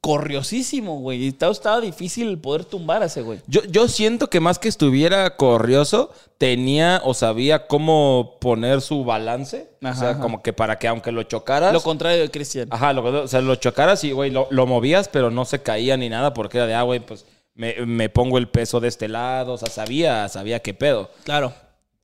[0.01, 1.27] corriosísimo, güey.
[1.27, 3.39] Estaba, estaba difícil poder tumbar a ese güey.
[3.47, 9.69] Yo, yo siento que más que estuviera corrioso, tenía o sabía cómo poner su balance.
[9.81, 10.19] Ajá, o sea, ajá.
[10.19, 11.73] como que para que aunque lo chocaras.
[11.73, 12.67] Lo contrario de Cristian.
[12.71, 15.97] Ajá, lo, o sea, lo chocaras y, güey, lo, lo movías, pero no se caía
[15.97, 19.07] ni nada porque era de, ah, güey, pues me, me pongo el peso de este
[19.07, 19.53] lado.
[19.53, 21.09] O sea, sabía, sabía qué pedo.
[21.23, 21.53] Claro.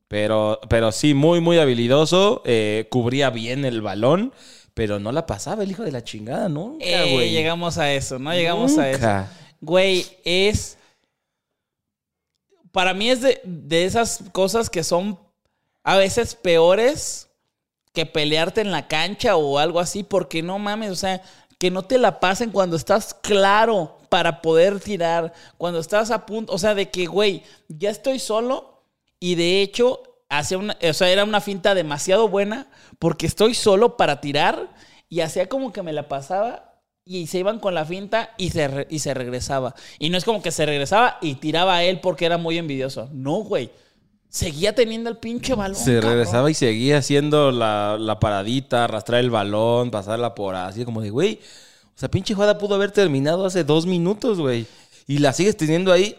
[0.08, 2.42] Pero, pero sí, muy, muy habilidoso.
[2.46, 4.32] eh, cubría bien el balón,
[4.74, 7.32] pero no la pasaba el hijo de la chingada, nunca, Eh, güey.
[7.32, 8.34] llegamos a eso, ¿no?
[8.34, 9.28] Llegamos a eso.
[9.62, 10.78] Güey, es.
[12.72, 15.20] Para mí es de, de esas cosas que son
[15.84, 17.30] a veces peores
[17.94, 21.22] que pelearte en la cancha o algo así, porque no mames, o sea,
[21.60, 26.52] que no te la pasen cuando estás claro para poder tirar, cuando estás a punto,
[26.54, 28.82] o sea, de que, güey, ya estoy solo
[29.20, 30.02] y de hecho,
[30.38, 32.68] hacía una, o sea, era una finta demasiado buena
[33.00, 34.70] porque estoy solo para tirar
[35.10, 36.74] y hacía como que me la pasaba
[37.06, 39.76] y se iban con la finta y se, re- y se regresaba.
[40.00, 43.10] Y no es como que se regresaba y tiraba a él porque era muy envidioso.
[43.12, 43.72] No, güey.
[44.30, 45.76] Seguía teniendo el pinche balón.
[45.76, 46.12] Se cabrón.
[46.12, 51.12] regresaba y seguía haciendo la, la paradita, arrastrar el balón, pasarla por así, como de,
[51.12, 51.40] güey,
[51.96, 54.66] o sea, pinche jugada pudo haber terminado hace dos minutos, güey.
[55.06, 56.16] Y la sigues teniendo ahí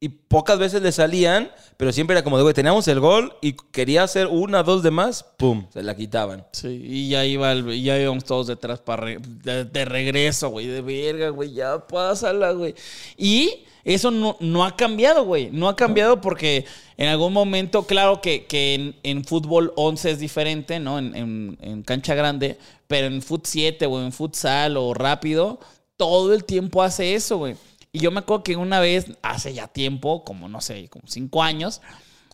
[0.00, 3.54] y pocas veces le salían, pero siempre era como de, güey, teníamos el gol y
[3.72, 6.46] quería hacer una, dos de más, pum, se la quitaban.
[6.52, 11.30] Sí, y ya iba el- ya íbamos todos detrás para de regreso, güey, de verga,
[11.30, 12.74] güey, ya pásala, güey.
[13.16, 15.48] Y Eso no, no ha cambiado, güey.
[15.50, 16.66] No ha cambiado porque
[16.98, 20.98] en algún momento, claro que, que en, en fútbol 11 es diferente, ¿no?
[20.98, 25.58] En, en- en cancha grande, pero en fut 7 o en futsal o rápido,
[25.96, 27.54] todo el tiempo hace eso, güey.
[27.92, 31.42] Y yo me acuerdo que una vez, hace ya tiempo, como no sé, como cinco
[31.42, 31.80] años,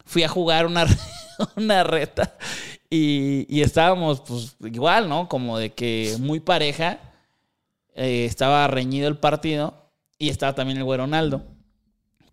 [0.04, 0.86] fui a jugar una,
[1.56, 2.36] una reta
[2.90, 5.28] y, y estábamos, pues igual, ¿no?
[5.28, 7.00] Como de que muy pareja.
[7.96, 11.44] Eh, estaba reñido el partido y estaba también el güey Ronaldo.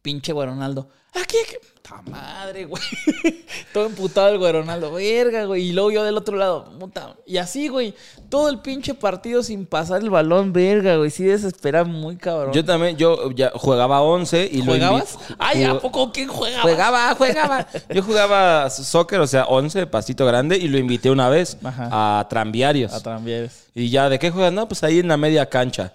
[0.01, 0.89] Pinche güey Ronaldo.
[1.13, 1.55] Aquí, aquí.
[1.91, 2.81] Puta madre, güey.
[3.73, 4.93] Todo emputado el güey Ronaldo.
[4.93, 5.69] Verga, güey.
[5.69, 6.71] Y luego yo del otro lado.
[6.79, 7.15] Puta.
[7.25, 7.93] Y así, güey.
[8.29, 10.53] Todo el pinche partido sin pasar el balón.
[10.53, 11.09] Verga, güey.
[11.09, 12.53] Sí desespera muy cabrón.
[12.53, 15.17] Yo también, yo ya jugaba 11 y ¿Jugabas?
[15.37, 16.61] Ay, ¿a poco quién jugaba?
[16.61, 17.67] Jugaba, jugaba.
[17.93, 22.19] Yo jugaba soccer, o sea, 11, pasito grande, y lo invité una vez Ajá.
[22.19, 22.93] a Tranviarios.
[22.93, 23.67] A Tranvieres.
[23.75, 24.53] Y ya, ¿de qué juegas?
[24.53, 25.93] No, pues ahí en la media cancha.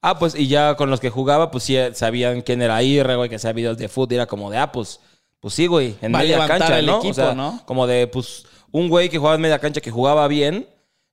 [0.00, 3.28] Ah, pues, y ya con los que jugaba, pues sí sabían quién era Irre, güey,
[3.28, 4.12] que hacía videos de fútbol.
[4.12, 5.00] Y era como de, ah, pues,
[5.40, 6.98] pues sí, güey, en Va media cancha, el ¿no?
[6.98, 7.62] equipo, o sea, ¿no?
[7.66, 10.68] como de, pues, un güey que jugaba en media cancha que jugaba bien.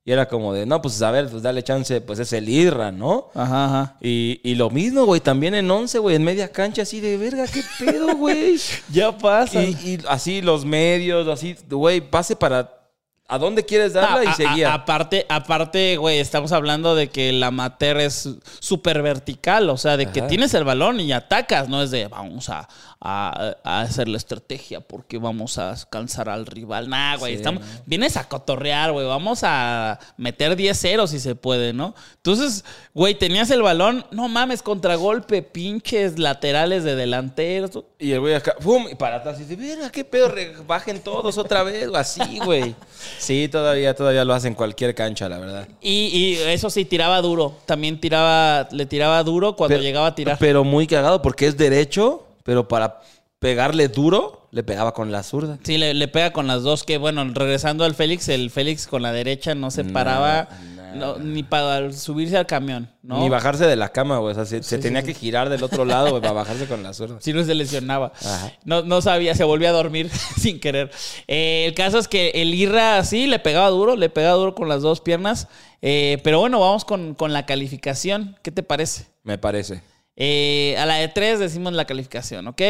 [0.05, 2.91] Y era como de, no, pues a ver, pues dale chance, pues es el Irra,
[2.91, 3.29] ¿no?
[3.33, 3.97] Ajá, ajá.
[4.01, 7.45] Y, y lo mismo, güey, también en 11, güey, en media cancha, así de verga,
[7.47, 8.57] qué pedo, güey.
[8.91, 9.63] Ya pasa.
[9.63, 12.82] y, y así los medios, así, güey, pase para.
[13.27, 14.23] ¿A dónde quieres darla?
[14.23, 14.71] Y a- seguía.
[14.71, 19.97] a- aparte, aparte, güey, estamos hablando de que el amateur es súper vertical, o sea,
[19.97, 22.67] de que tienes el balón y atacas, no es de vamos a,
[22.99, 26.89] a- a hacer la estrategia porque vamos a cansar al rival.
[26.89, 27.67] Nah, güey, Sí, estamos, no.
[27.85, 31.95] vienes a cotorrear, güey, vamos a meter 10-0 si se puede, ¿no?
[32.17, 37.71] Entonces, güey, tenías el balón, no mames, contragolpe, pinches laterales de delanteros.
[37.99, 38.85] Y el güey acá, ¡pum!
[38.91, 39.39] Y para atrás.
[39.39, 40.31] Y dice, mira, qué pedo,
[40.67, 41.87] bajen todos otra vez.
[41.87, 42.75] O así, güey.
[43.17, 45.67] Sí, todavía, todavía lo hacen cualquier cancha, la verdad.
[45.81, 47.55] Y, y eso sí, tiraba duro.
[47.65, 50.37] También tiraba, le tiraba duro cuando Pero- llegaba a tirar.
[50.39, 53.01] Pero muy cagado porque es derecho, pero para
[53.39, 55.57] pegarle duro, le pegaba con la zurda.
[55.63, 59.01] Sí, le, le pega con las dos, que bueno, regresando al Félix, el Félix con
[59.01, 60.47] la derecha no se paraba
[60.93, 63.19] no, ni para subirse al camión, ¿no?
[63.19, 64.33] Ni bajarse de la cama, güey.
[64.33, 66.93] O sea, se, se tenía que girar del otro lado, güey, para bajarse con la
[66.93, 67.17] zurda.
[67.19, 68.13] Si no se lesionaba.
[68.23, 68.53] Ajá.
[68.63, 70.91] No, no sabía, se volvía a dormir sin querer.
[71.27, 74.69] Eh, el caso es que el Irra sí le pegaba duro, le pegaba duro con
[74.69, 75.47] las dos piernas.
[75.81, 78.37] Eh, pero bueno, vamos con, con la calificación.
[78.43, 79.07] ¿Qué te parece?
[79.23, 79.81] Me parece.
[80.15, 82.61] Eh, a la de tres decimos la calificación, ¿ok?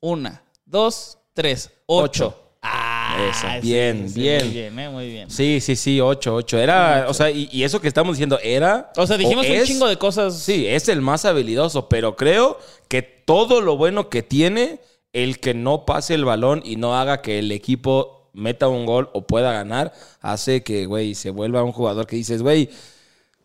[0.00, 0.42] Una,
[0.72, 2.26] dos, tres, ocho.
[2.26, 2.38] Ocho.
[2.64, 4.44] Ah, Eso, sí, bien, sí, bien.
[4.44, 5.30] Muy bien, eh, muy bien.
[5.30, 6.58] Sí, sí, sí, 8, 8.
[6.60, 8.92] Era, o sea, y, y eso que estamos diciendo era.
[8.96, 10.38] O sea, dijimos un es- chingo de cosas.
[10.38, 12.58] Sí, es el más habilidoso, pero creo
[12.88, 14.78] que todo lo bueno que tiene,
[15.12, 19.10] el que no pase el balón y no haga que el equipo meta un gol
[19.12, 22.70] o pueda ganar, hace que, güey, se vuelva un jugador que dices, güey,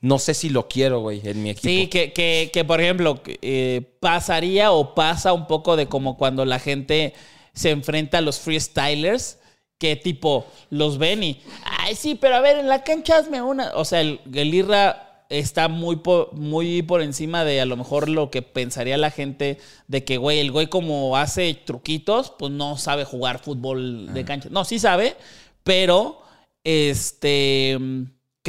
[0.02, 1.68] no sé si lo quiero, güey, en mi equipo.
[1.68, 6.45] Sí, que, que, que, por ejemplo, eh, pasaría o pasa un poco de como cuando
[6.45, 7.14] la gente
[7.54, 9.39] se enfrenta a los freestylers,
[9.80, 13.72] que tipo los ven y, ay, sí, pero a ver, en la cancha hazme una.
[13.76, 18.10] O sea, el, el Irra está muy por, muy por encima de a lo mejor
[18.10, 22.78] lo que pensaría la gente de que, güey, el güey como hace truquitos, pues no
[22.78, 24.50] sabe jugar fútbol de cancha.
[24.52, 25.16] No, sí sabe,
[25.64, 26.22] pero
[26.64, 27.78] este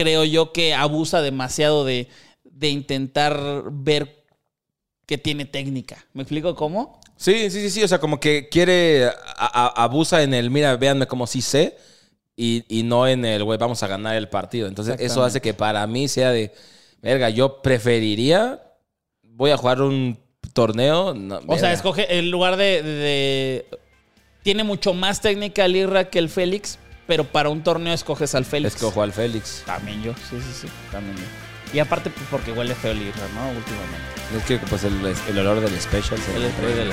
[0.02, 2.06] creo yo que abusa demasiado de,
[2.44, 3.36] de intentar
[3.72, 4.24] ver
[5.06, 6.06] que tiene técnica.
[6.12, 7.00] ¿Me explico cómo?
[7.16, 7.82] Sí, sí, sí, sí.
[7.82, 11.76] O sea, como que quiere, a- a- abusa en el, mira, véanme como sí sé,
[12.36, 14.68] y, y no en el, güey, vamos a ganar el partido.
[14.68, 16.52] Entonces, eso hace que para mí sea de,
[17.02, 18.62] verga, yo preferiría,
[19.24, 20.16] voy a jugar un
[20.52, 21.12] torneo.
[21.14, 23.66] no, O sea, escoge en lugar de, de- de-
[24.44, 26.78] Tiene mucho más técnica el Irra que el Félix,
[27.08, 28.76] pero para un torneo escoges al Félix.
[28.76, 29.62] Escojo al Félix.
[29.66, 31.22] También yo, sí, sí, sí, también yo.
[31.74, 33.48] Y aparte, pues porque huele feo el ¿no?
[33.50, 34.36] Últimamente.
[34.36, 34.94] Es que pues el,
[35.28, 36.92] el olor del special se El spray del-